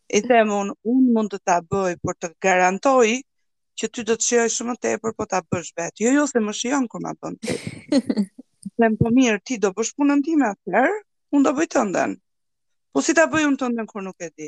I 0.07 0.21
them 0.29 0.53
un, 0.57 0.69
un 0.93 1.01
mund 1.17 1.33
të 1.33 1.39
ta 1.49 1.57
bëj 1.73 1.97
për 2.07 2.15
të 2.21 2.29
garantoj 2.45 3.09
që 3.81 3.89
ty 3.91 4.05
do 4.07 4.15
të 4.19 4.25
shijoj 4.27 4.47
shumë 4.55 4.75
të 4.77 4.83
tepër 4.87 5.15
po 5.17 5.27
ta 5.33 5.41
bësh 5.49 5.73
vetë. 5.79 6.05
Jo, 6.05 6.13
jo, 6.17 6.23
se 6.31 6.39
më 6.45 6.55
shijon 6.61 6.87
kur 6.91 7.03
ma 7.03 7.11
bën. 7.19 7.35
Them 8.79 8.95
po 9.01 9.11
mirë, 9.17 9.41
ti 9.47 9.59
do 9.63 9.73
bësh 9.77 9.91
punën 9.99 10.23
time 10.27 10.47
atëherë, 10.53 10.95
un 11.35 11.45
do 11.47 11.53
bëj 11.59 11.69
tëndën. 11.75 12.15
Po 12.95 13.03
si 13.05 13.15
ta 13.17 13.27
bëj 13.33 13.45
un 13.49 13.59
tëndën 13.61 13.89
kur 13.91 14.07
nuk 14.07 14.25
e 14.27 14.31
di? 14.31 14.47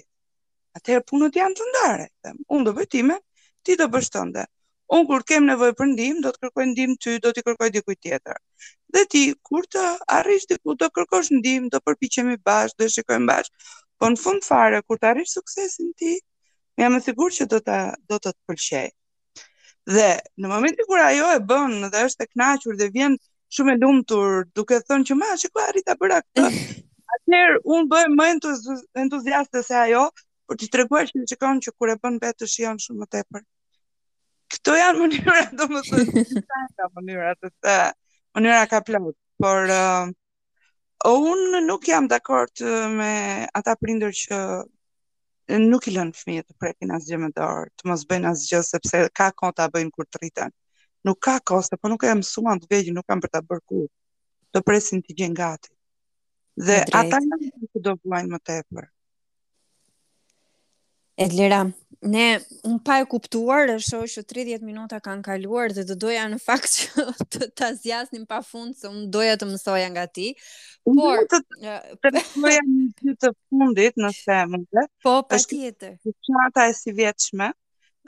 Atëherë 0.79 1.07
punët 1.11 1.39
janë 1.43 1.59
të 1.59 1.69
ndare, 1.73 2.07
them. 2.23 2.39
Un 2.55 2.63
do 2.67 2.75
bëj 2.79 2.89
time, 2.97 3.19
ti 3.67 3.75
do 3.79 3.91
bësh 3.95 4.11
tënde 4.15 4.47
unë 4.91 5.05
kur 5.09 5.23
kem 5.29 5.45
nevojë 5.47 5.73
për 5.79 5.87
ndihmë, 5.93 6.21
do 6.25 6.31
të 6.31 6.39
kërkoj 6.45 6.63
ndihmë 6.71 6.95
ty, 7.03 7.11
do 7.25 7.29
të 7.35 7.43
kërkoj 7.47 7.67
dikujt 7.75 7.99
tjetër. 8.05 8.39
Dhe 8.93 9.03
ti 9.13 9.21
kur 9.49 9.67
të 9.71 9.83
arrish 10.19 10.47
diku 10.49 10.75
të 10.81 10.89
kërkosh 10.97 11.29
ndihmë, 11.37 11.69
do 11.75 11.79
përpiqemi 11.87 12.35
bashkë, 12.49 12.81
do 12.83 12.87
shikojmë 12.95 13.29
bashkë. 13.29 13.71
Po 13.99 14.09
në 14.11 14.19
fund 14.23 14.45
fare 14.47 14.81
kur 14.87 14.99
të 14.99 15.07
arrish 15.13 15.33
suksesin 15.37 15.93
ti, 15.97 16.17
jam 16.81 16.97
e 16.97 17.01
sigurt 17.05 17.37
që 17.39 17.47
do 17.53 17.59
ta 17.67 17.79
do 18.11 18.19
të 18.19 18.31
të 18.31 18.51
pëlqej. 18.51 18.85
Dhe 19.95 20.09
në 20.39 20.51
momentin 20.51 20.87
kur 20.89 21.01
ajo 21.05 21.31
e 21.35 21.39
bën 21.51 21.79
dhe 21.93 22.03
është 22.09 22.27
e 22.27 22.31
kënaqur 22.33 22.77
dhe 22.79 22.89
vjen 22.97 23.15
shumë 23.55 23.73
e 23.73 23.79
lumtur 23.81 24.43
duke 24.55 24.79
thënë 24.89 25.07
që 25.09 25.17
ma 25.21 25.31
shikoj 25.41 25.65
arrita 25.69 25.95
bëra 26.01 26.19
këtë. 26.27 26.45
Atëherë 27.15 27.59
unë 27.75 27.89
bëj 27.91 28.03
më 28.19 28.29
entuz 28.35 28.61
entuziastë 29.05 29.63
se 29.67 29.75
ajo 29.87 30.05
për 30.49 30.59
ti 30.61 30.69
treguar 30.75 31.09
që 31.11 31.25
shikon 31.33 31.59
që 31.65 31.75
kur 31.77 31.91
e 31.93 31.97
bën 32.03 32.21
vetë 32.23 32.49
shijon 32.55 32.79
shumë 32.87 33.03
më 33.05 33.11
tepër 33.17 33.43
këto 34.53 34.73
janë 34.77 34.99
mënyra, 35.01 35.37
do 35.57 35.65
më 35.71 35.79
të 35.87 36.03
të 36.03 36.03
mënyra, 36.97 37.29
të 37.41 37.49
të 37.49 37.77
mënyra 38.37 38.65
ka 38.69 38.81
plot, 38.85 39.17
por 39.41 39.71
uh, 39.73 40.11
unë 41.11 41.61
nuk 41.67 41.87
jam 41.89 42.05
dhe 42.11 42.19
uh, 42.37 42.69
me 42.99 43.13
ata 43.59 43.73
prinder 43.81 44.13
që 44.21 44.37
nuk 45.65 45.87
i 45.89 45.93
lënë 45.97 46.15
fëmijët 46.17 46.47
të 46.49 46.57
prekin 46.61 46.93
as 46.95 47.09
gjë 47.09 47.21
më 47.25 47.31
dorë, 47.37 47.71
të 47.77 47.89
mos 47.91 48.05
bëjnë 48.09 48.29
as 48.29 48.45
gjë 48.51 48.61
sepse 48.69 49.01
ka 49.19 49.31
kohë 49.41 49.57
ta 49.59 49.65
bëjnë 49.73 49.91
kur 49.91 50.05
të 50.07 50.21
rriten. 50.21 50.53
Nuk 51.03 51.19
ka 51.25 51.39
kohë, 51.49 51.65
sepse 51.67 51.81
po 51.81 51.91
nuk 51.91 52.05
e 52.07 52.13
mësuan 52.21 52.61
të 52.63 52.69
vegjë, 52.71 52.93
nuk 52.95 53.09
kanë 53.09 53.25
për 53.25 53.33
ta 53.37 53.41
bërë 53.49 53.65
kur. 53.67 53.89
të 54.53 54.61
presin 54.61 55.01
të 55.01 55.13
gjen 55.17 55.33
gati. 55.33 55.71
Dhe 56.61 56.75
ata 56.99 57.17
janë 57.17 57.69
që 57.73 57.81
do 57.87 57.95
vlojnë 58.03 58.29
më 58.35 58.39
tepër. 58.45 58.85
Edlira, 61.17 61.67
ne 62.01 62.39
un 62.63 62.79
pa 62.79 62.99
e 63.01 63.05
kuptuar, 63.05 63.69
e 63.69 63.77
shoh 63.87 64.05
që 64.13 64.23
30 64.57 64.63
minuta 64.65 64.97
kanë 65.05 65.21
kaluar 65.27 65.73
dhe 65.75 65.83
do 65.89 65.95
doja 66.03 66.23
në 66.31 66.39
fakt 66.45 66.71
që 66.83 67.03
të 67.35 67.49
ta 67.59 67.67
zgjasnim 67.77 68.23
pafund 68.31 68.75
se 68.79 68.89
un 68.89 69.03
doja 69.13 69.35
të 69.37 69.49
mësoja 69.51 69.91
nga 69.93 70.07
ti. 70.09 70.31
Por 70.87 71.21
të 71.29 71.41
të 72.01 72.11
mësoja 72.15 72.63
më 72.65 73.15
të 73.21 73.31
fundit 73.45 74.01
nëse 74.01 74.39
mund 74.49 74.65
Po, 74.71 74.87
Po, 75.05 75.13
patjetër. 75.29 75.93
Çata 76.29 76.65
e 76.71 76.73
si 76.81 76.93
vjetshme, 76.97 77.51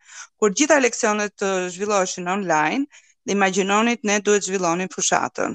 kur 0.42 0.50
gjitha 0.58 0.80
leksionet 0.82 1.44
zhvilloheshin 1.70 2.26
online, 2.32 2.88
dhe 3.22 3.36
imagjinonit 3.38 4.02
ne 4.04 4.18
duhet 4.26 4.42
zhvillonin 4.48 4.90
fushatën 4.90 5.54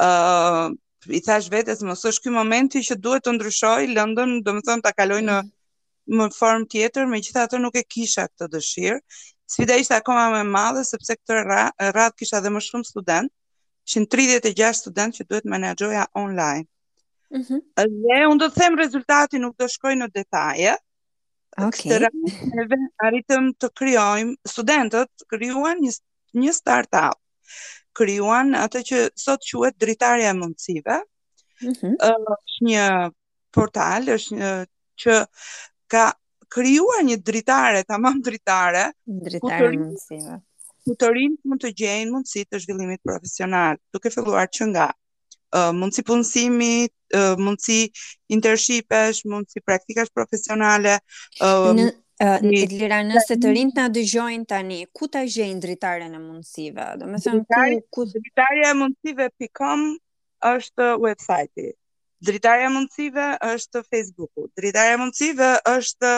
uh, 0.00 0.70
i 1.08 1.20
thash 1.24 1.50
vetes 1.52 1.82
mos 1.86 2.04
është 2.08 2.26
ky 2.26 2.32
momenti 2.36 2.82
që 2.88 2.96
duhet 3.04 3.26
të 3.26 3.34
ndryshoj 3.36 3.88
lëndën, 3.94 4.38
domethënë 4.46 4.84
ta 4.86 4.92
kaloj 4.98 5.20
në 5.26 5.38
mm. 5.40 5.52
në 6.18 6.28
formë 6.36 6.66
tjetër, 6.74 7.06
megjithatë 7.12 7.60
nuk 7.64 7.76
e 7.78 7.84
kisha 7.94 8.26
këtë 8.30 8.48
dëshirë. 8.56 8.98
Sfida 9.52 9.76
ishte 9.82 9.94
akoma 9.98 10.28
më 10.32 10.40
e 10.44 10.48
madhe 10.48 10.82
sepse 10.88 11.14
këtë 11.18 11.42
radh 11.46 12.16
kisha 12.18 12.40
edhe 12.40 12.50
më 12.54 12.62
shumë 12.68 12.88
student, 12.88 13.30
136 13.92 14.80
student 14.80 15.14
që 15.18 15.26
duhet 15.30 15.46
menaxhoja 15.54 16.06
online. 16.22 16.66
Mhm. 17.32 17.58
Mm 17.60 17.60
dhe 18.06 18.24
unë 18.30 18.40
do 18.44 18.48
të 18.52 18.62
them 18.62 18.76
rezultati 18.80 19.38
nuk 19.42 19.54
do 19.58 19.68
shkoj 19.68 19.94
në 20.00 20.10
detaje. 20.16 20.74
Okay. 21.52 22.00
Këtë 22.00 22.74
arritëm 23.06 23.50
të 23.60 23.68
krijojmë 23.76 24.48
studentët 24.54 25.26
krijuan 25.32 25.82
një 25.84 25.92
një 26.42 26.52
startup 26.56 27.18
kryuan 27.96 28.54
atë 28.58 28.80
që 28.88 29.00
sot 29.20 29.44
quhet 29.48 29.76
dritarja 29.82 30.30
e 30.30 30.36
mundësive. 30.40 30.98
Mm 31.62 31.72
-hmm. 31.72 31.94
është 32.08 32.60
një 32.68 32.86
portal, 33.54 34.02
është 34.16 34.32
një, 34.40 34.48
që 35.02 35.12
ka 35.92 36.04
kryuar 36.54 37.00
një 37.08 37.16
dritare, 37.28 37.84
tamam 37.92 38.18
dritare, 38.26 38.84
dritarja 39.24 39.70
e 39.70 39.76
mundësive. 39.82 40.40
Ku 40.84 40.96
të 40.98 41.06
rinë 41.14 41.38
mund 41.46 41.60
të 41.62 41.70
gjejnë 41.80 42.10
mundësi 42.14 42.42
të 42.48 42.58
zhvillimit 42.64 43.00
profesional, 43.08 43.76
duke 43.94 44.10
filluar 44.10 44.46
që 44.56 44.64
nga 44.72 44.88
uh, 45.56 45.70
mundësi 45.78 46.02
punësimi, 46.08 46.74
uh, 47.18 47.36
mundësi 47.44 47.80
internshipesh, 48.34 49.18
mundësi 49.32 49.60
praktikash 49.68 50.10
profesionale. 50.18 50.98
Uh, 51.40 51.70
në, 51.78 51.86
Uh, 52.20 52.36
Lira, 52.44 53.00
nëse 53.08 53.36
të 53.40 53.50
rinjt 53.56 53.78
nga 53.78 53.86
dëgjojnë 53.90 54.44
tani, 54.50 54.76
ku 54.98 55.08
të 55.10 55.22
gjejnë 55.32 55.62
dritarën 55.64 56.12
e 56.12 56.20
mundësive? 56.20 56.84
Do 57.00 57.08
me 57.10 57.18
thëmë, 57.24 57.78
ku... 57.96 58.04
e 58.12 58.72
mundësive.com 58.80 59.86
është 60.52 60.88
website-i. 61.02 61.70
e 61.72 62.70
mundësive 62.76 63.26
është 63.52 63.82
Facebook-u. 63.88 64.44
e 64.64 64.96
mundësive 65.02 65.48
është 65.76 66.12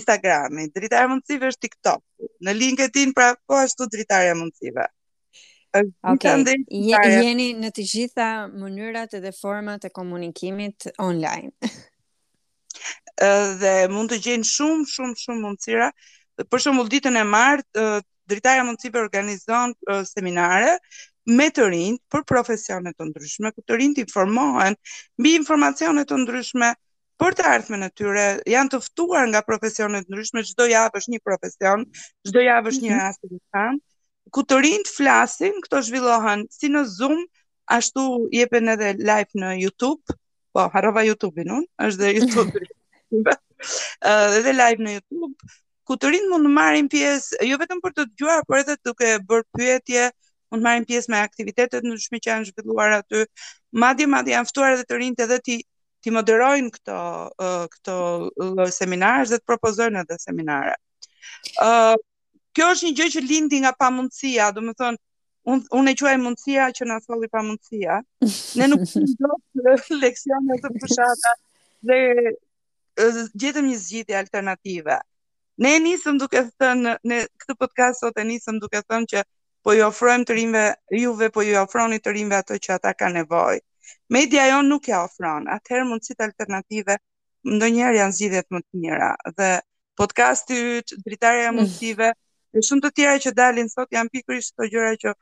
Instagram-i. 0.00 0.68
e 0.88 1.04
mundësive 1.12 1.52
është 1.52 1.66
TikTok-u. 1.68 2.30
Në 2.40 2.56
LinkedIn, 2.62 3.12
pra, 3.14 3.34
po 3.46 3.60
është 3.60 3.90
dritarja 3.92 4.32
e 4.32 4.38
mundësive. 4.42 4.88
Okay. 5.76 6.56
jeni 6.72 7.52
në 7.60 7.70
të 7.76 7.82
gjitha 7.92 8.30
mënyrat 8.48 9.12
edhe 9.20 9.34
format 9.42 9.84
e 9.84 9.90
komunikimit 9.92 10.88
online. 10.98 11.52
dhe 13.62 13.74
mund 13.94 14.10
të 14.12 14.18
gjenë 14.26 14.46
shumë, 14.50 14.86
shumë, 14.92 15.16
shumë 15.24 15.42
mundësira. 15.44 15.88
Për 16.52 16.62
shumë 16.66 16.84
ditën 16.94 17.18
e 17.18 17.24
martë, 17.30 17.84
dritaja 18.30 18.64
mundësive 18.68 19.00
organizon 19.00 19.74
seminare 20.10 20.76
me 21.38 21.48
të 21.50 21.68
rinjë 21.72 22.00
për 22.14 22.24
profesionet 22.30 22.94
të 22.98 23.08
ndryshme, 23.10 23.52
ku 23.56 23.64
të 23.66 23.78
rinjë 23.80 24.04
informohen, 24.04 24.76
mi 25.24 25.32
informacionet 25.38 26.06
të 26.10 26.20
ndryshme, 26.24 26.72
për 27.22 27.32
të 27.38 27.44
ardhmen 27.54 27.86
e 27.86 27.88
tyre 27.96 28.26
janë 28.52 28.72
të 28.74 28.78
ftuar 28.90 29.24
nga 29.32 29.40
profesionet 29.46 30.04
të 30.06 30.12
ndryshme, 30.14 30.44
çdo 30.50 30.68
javë 30.70 31.00
është 31.00 31.14
një 31.14 31.22
profesion, 31.26 31.82
çdo 32.28 32.44
javë 32.46 32.70
është 32.74 32.84
një 32.86 32.92
mhm. 32.92 33.02
rast 33.02 33.26
i 33.26 33.32
veçantë, 33.32 33.84
ku 34.36 34.44
të 34.44 34.60
rinjt 34.66 34.92
flasin, 34.92 35.58
këto 35.66 35.82
zhvillohen 35.88 36.46
si 36.58 36.70
në 36.74 36.84
Zoom, 36.98 37.24
ashtu 37.78 38.04
jepen 38.36 38.74
edhe 38.76 38.92
live 39.00 39.42
në 39.42 39.54
YouTube, 39.64 40.18
po, 40.56 40.64
harova 40.74 41.04
YouTube-in 41.06 41.50
unë, 41.58 41.68
është 41.88 42.02
dhe 42.02 42.10
YouTube-in. 42.20 43.22
dhe 44.46 44.54
live 44.56 44.82
në 44.86 44.94
YouTube, 44.98 45.52
ku 45.86 45.96
të 46.00 46.12
rinë 46.14 46.30
mund 46.32 46.48
të 46.48 46.52
marim 46.56 46.88
pjesë, 46.92 47.42
jo 47.50 47.58
vetëm 47.60 47.82
për 47.84 47.96
të 47.96 48.06
të 48.06 48.22
gjuar, 48.22 48.42
por 48.48 48.60
edhe 48.62 48.76
duke 48.86 49.10
bërë 49.30 49.46
pyetje, 49.58 50.06
mund 50.52 50.62
të 50.62 50.68
marim 50.68 50.88
pjesë 50.88 51.12
me 51.14 51.20
aktivitetet 51.22 51.86
në 51.86 51.96
shmi 52.06 52.20
që 52.24 52.32
janë 52.32 52.48
zhvilluar 52.50 52.96
aty, 53.00 53.24
madje 53.84 54.06
madje 54.16 54.36
janë 54.36 54.50
ftuar 54.52 54.76
edhe 54.78 54.88
të 54.88 55.00
rinë 55.02 55.26
edhe 55.26 55.40
ti, 55.48 55.58
ti 56.02 56.12
moderojnë 56.16 56.72
këto, 56.76 56.98
uh, 57.46 57.70
këto 57.72 57.96
seminarës 58.78 59.32
dhe 59.34 59.40
të 59.42 59.48
propozojnë 59.50 60.04
edhe 60.04 60.18
seminare. 60.22 60.76
Uh, 61.66 61.96
kjo 62.56 62.70
është 62.74 62.86
një 62.88 62.98
gjë 63.02 63.12
që 63.16 63.26
lindi 63.28 63.62
nga 63.64 63.72
pamundësia, 63.80 64.52
domethënë 64.56 64.82
thonë, 64.86 65.02
un 65.52 65.60
unë 65.78 65.92
e 65.94 65.98
quaj 66.00 66.14
mundësia 66.22 66.64
që 66.76 66.86
na 66.90 66.96
solli 67.02 67.28
pa 67.30 67.42
mundësia. 67.46 68.00
Ne 68.60 68.66
nuk 68.72 68.82
do 69.20 69.34
eh, 69.70 69.90
leksione 70.00 70.56
të 70.62 70.72
fushata 70.82 71.34
dhe 71.90 71.98
eh, 72.24 73.20
gjetëm 73.42 73.68
një 73.70 73.78
zgjidhje 73.84 74.18
alternative. 74.20 74.96
Ne 75.62 75.74
e 75.78 75.82
nisëm 75.86 76.18
duke 76.22 76.42
thënë 76.62 76.96
në 77.10 77.20
këtë 77.42 77.56
podcast 77.62 78.02
sot 78.02 78.18
e 78.20 78.26
nisëm 78.32 78.58
duke 78.64 78.82
thënë 78.88 79.10
që 79.12 79.22
po 79.66 79.74
ju 79.78 79.86
ofrojmë 79.86 80.26
të 80.30 80.34
rinve 80.40 80.64
juve 81.02 81.30
po 81.36 81.44
ju 81.46 81.56
ofroni 81.62 82.00
të 82.02 82.16
rinve 82.18 82.40
ato 82.42 82.58
që 82.66 82.74
ata 82.78 82.92
kanë 82.98 83.20
nevojë. 83.22 83.62
Media 84.14 84.48
jon 84.50 84.68
nuk 84.70 84.90
ja 84.90 85.04
ofron. 85.06 85.46
Atëherë 85.56 85.86
mundësitë 85.92 86.26
alternative 86.26 86.98
ndonjëherë 87.46 88.00
janë 88.02 88.16
zgjidhjet 88.18 88.50
më 88.52 88.60
të 88.64 88.82
mira 88.82 89.12
dhe 89.38 89.50
podcasti 89.96 90.58
yt, 90.78 90.92
dritarja 91.06 91.48
e 91.52 91.54
mundësive, 91.56 92.08
mm. 92.12 92.64
shumë 92.68 92.82
të 92.84 92.90
tjera 92.98 93.20
që 93.24 93.32
dalin 93.38 93.70
sot 93.72 93.94
janë 93.94 94.12
pikërisht 94.12 94.52
ato 94.56 94.66
gjëra 94.72 94.92
që 95.02 95.12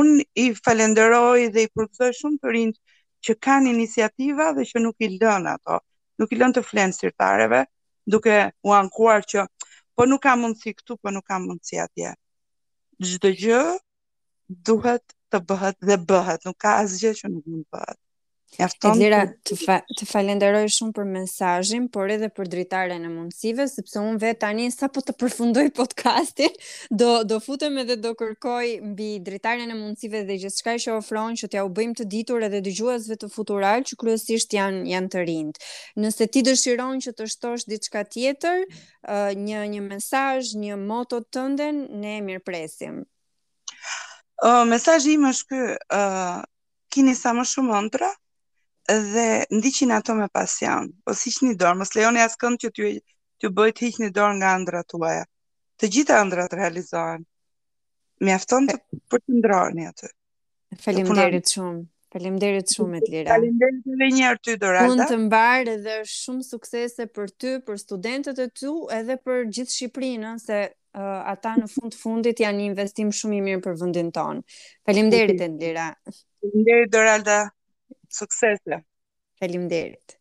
unë 0.00 0.22
i 0.44 0.48
falenderoj 0.66 1.40
dhe 1.54 1.62
i 1.66 1.70
përgëzoj 1.78 2.06
shumë 2.18 2.38
të 2.44 2.52
rinjë 2.56 2.94
që 3.28 3.34
kanë 3.46 3.70
iniciativa 3.72 4.46
dhe 4.58 4.64
që 4.70 4.82
nuk 4.86 5.06
i 5.06 5.08
lënë 5.24 5.52
ato, 5.56 5.78
nuk 6.22 6.32
i 6.32 6.38
lënë 6.42 6.56
të 6.58 6.64
flenë 6.68 6.96
sirtareve, 6.98 7.60
duke 8.14 8.38
u 8.70 8.74
ankuar 8.78 9.26
që 9.34 9.44
po 9.94 10.06
nuk 10.12 10.22
kam 10.28 10.42
mundësi 10.46 10.74
këtu, 10.78 10.98
po 11.02 11.12
nuk 11.18 11.26
kam 11.32 11.46
mundësi 11.50 11.82
atje. 11.84 12.14
Çdo 13.12 13.32
gjë 13.44 13.60
duhet 14.70 15.18
të 15.32 15.42
bëhet 15.50 15.78
dhe 15.88 16.00
bëhet, 16.12 16.48
nuk 16.48 16.58
ka 16.64 16.78
asgjë 16.84 17.12
që 17.20 17.32
nuk 17.36 17.46
mund 17.52 17.64
të 17.68 17.76
bëhet. 17.76 18.02
Mjafton. 18.52 18.92
Elira, 18.94 19.20
të, 19.48 19.56
fa 19.56 19.78
të 19.96 20.06
falenderoj 20.10 20.66
shumë 20.76 20.92
për 20.98 21.06
mesazhin, 21.08 21.86
por 21.94 22.10
edhe 22.12 22.28
për 22.36 22.50
dritaren 22.52 23.06
e 23.06 23.08
mundësive, 23.12 23.64
sepse 23.72 23.96
unë 24.02 24.18
vetë 24.20 24.40
tani 24.44 24.66
sapo 24.74 25.00
të 25.00 25.14
përfundoj 25.22 25.64
podcastin, 25.78 26.52
do 26.90 27.08
do 27.28 27.38
futem 27.40 27.78
edhe 27.82 27.96
do 28.04 28.12
kërkoj 28.18 28.74
mbi 28.90 29.06
dritaren 29.24 29.72
e 29.72 29.76
mundësive 29.78 30.24
dhe 30.28 30.36
gjithçka 30.44 30.74
që 30.84 30.96
ofron 30.98 31.38
që 31.42 31.48
t'ja 31.54 31.64
u 31.68 31.72
bëjmë 31.78 31.98
të 32.02 32.08
ditur 32.16 32.46
edhe 32.48 32.60
dëgjuesve 32.68 33.18
të 33.24 33.30
futural 33.32 33.86
që 33.88 33.98
kryesisht 34.04 34.52
janë 34.58 34.84
janë 34.92 35.12
të 35.16 35.24
rinj. 35.30 35.56
Nëse 36.04 36.28
ti 36.32 36.44
dëshiron 36.50 37.00
që 37.08 37.16
të 37.18 37.30
shtosh 37.32 37.66
diçka 37.72 38.04
tjetër, 38.12 38.66
uh, 38.68 39.32
një 39.48 39.64
një 39.76 39.84
mesazh, 39.88 40.52
një 40.66 40.76
moto 40.84 41.22
të 41.24 41.32
tënde, 41.38 41.70
ne 42.04 42.18
mirpresim. 42.28 43.00
Ë, 44.42 44.48
uh, 44.48 44.64
mesazhi 44.68 45.16
im 45.16 45.28
është 45.32 45.50
ky, 45.54 45.62
ë, 45.94 47.06
uh, 47.06 47.16
sa 47.16 47.32
më 47.32 47.46
shumë 47.52 47.78
ëndra, 47.80 48.10
dhe 48.88 49.46
ndiqin 49.50 49.90
ato 49.90 50.14
me 50.14 50.28
pasion. 50.28 50.90
o 51.06 51.12
që 51.14 51.30
një 51.46 51.54
dorë, 51.58 51.78
mos 51.78 51.94
lejoni 51.94 52.20
askënd 52.22 52.58
që 52.62 52.70
ty 52.74 52.88
t'ju 53.38 53.50
bëjë 53.54 53.74
të 53.76 53.80
hiqni 53.86 54.08
dorë 54.10 54.36
nga 54.40 54.50
ëndrat 54.58 54.88
tuaja. 54.90 55.24
Të 55.78 55.86
gjitha 55.92 56.18
ëndrat 56.22 56.52
realizohen. 56.54 57.22
Mjafton 58.22 58.68
të 58.68 58.74
përqendroheni 59.10 59.86
aty. 59.88 60.08
Faleminderit 60.82 61.50
shumë. 61.54 61.82
Faleminderit 62.12 62.70
shumë 62.74 63.00
Elira. 63.02 63.32
Faleminderit 63.34 63.88
edhe 63.96 64.08
një 64.16 64.26
herë 64.28 64.40
ty 64.44 64.54
Dorada. 64.62 64.86
Mund 64.90 65.06
të 65.10 65.16
mbarë 65.26 65.74
edhe 65.78 65.96
shumë 66.10 66.44
suksese 66.46 67.06
për 67.16 67.32
ty, 67.40 67.56
për 67.66 67.80
studentët 67.82 68.38
e 68.44 68.48
tu, 68.60 68.74
edhe 68.98 69.16
për 69.26 69.48
gjithë 69.48 69.74
Shqipërinë, 69.76 70.32
se 70.42 70.60
uh, 70.68 71.22
ata 71.32 71.56
në 71.58 71.70
fund 71.74 71.96
fundit 71.98 72.44
janë 72.44 72.58
një 72.60 72.68
investim 72.74 73.10
shumë 73.18 73.40
i 73.40 73.42
mirë 73.48 73.64
për 73.64 73.80
vendin 73.80 74.12
ton. 74.14 74.44
Faleminderit 74.86 75.40
Elira. 75.48 75.88
Faleminderit 76.38 76.92
Dorada. 76.94 77.40
Suksesle. 78.10 78.84
Faleminderit. 79.34 80.20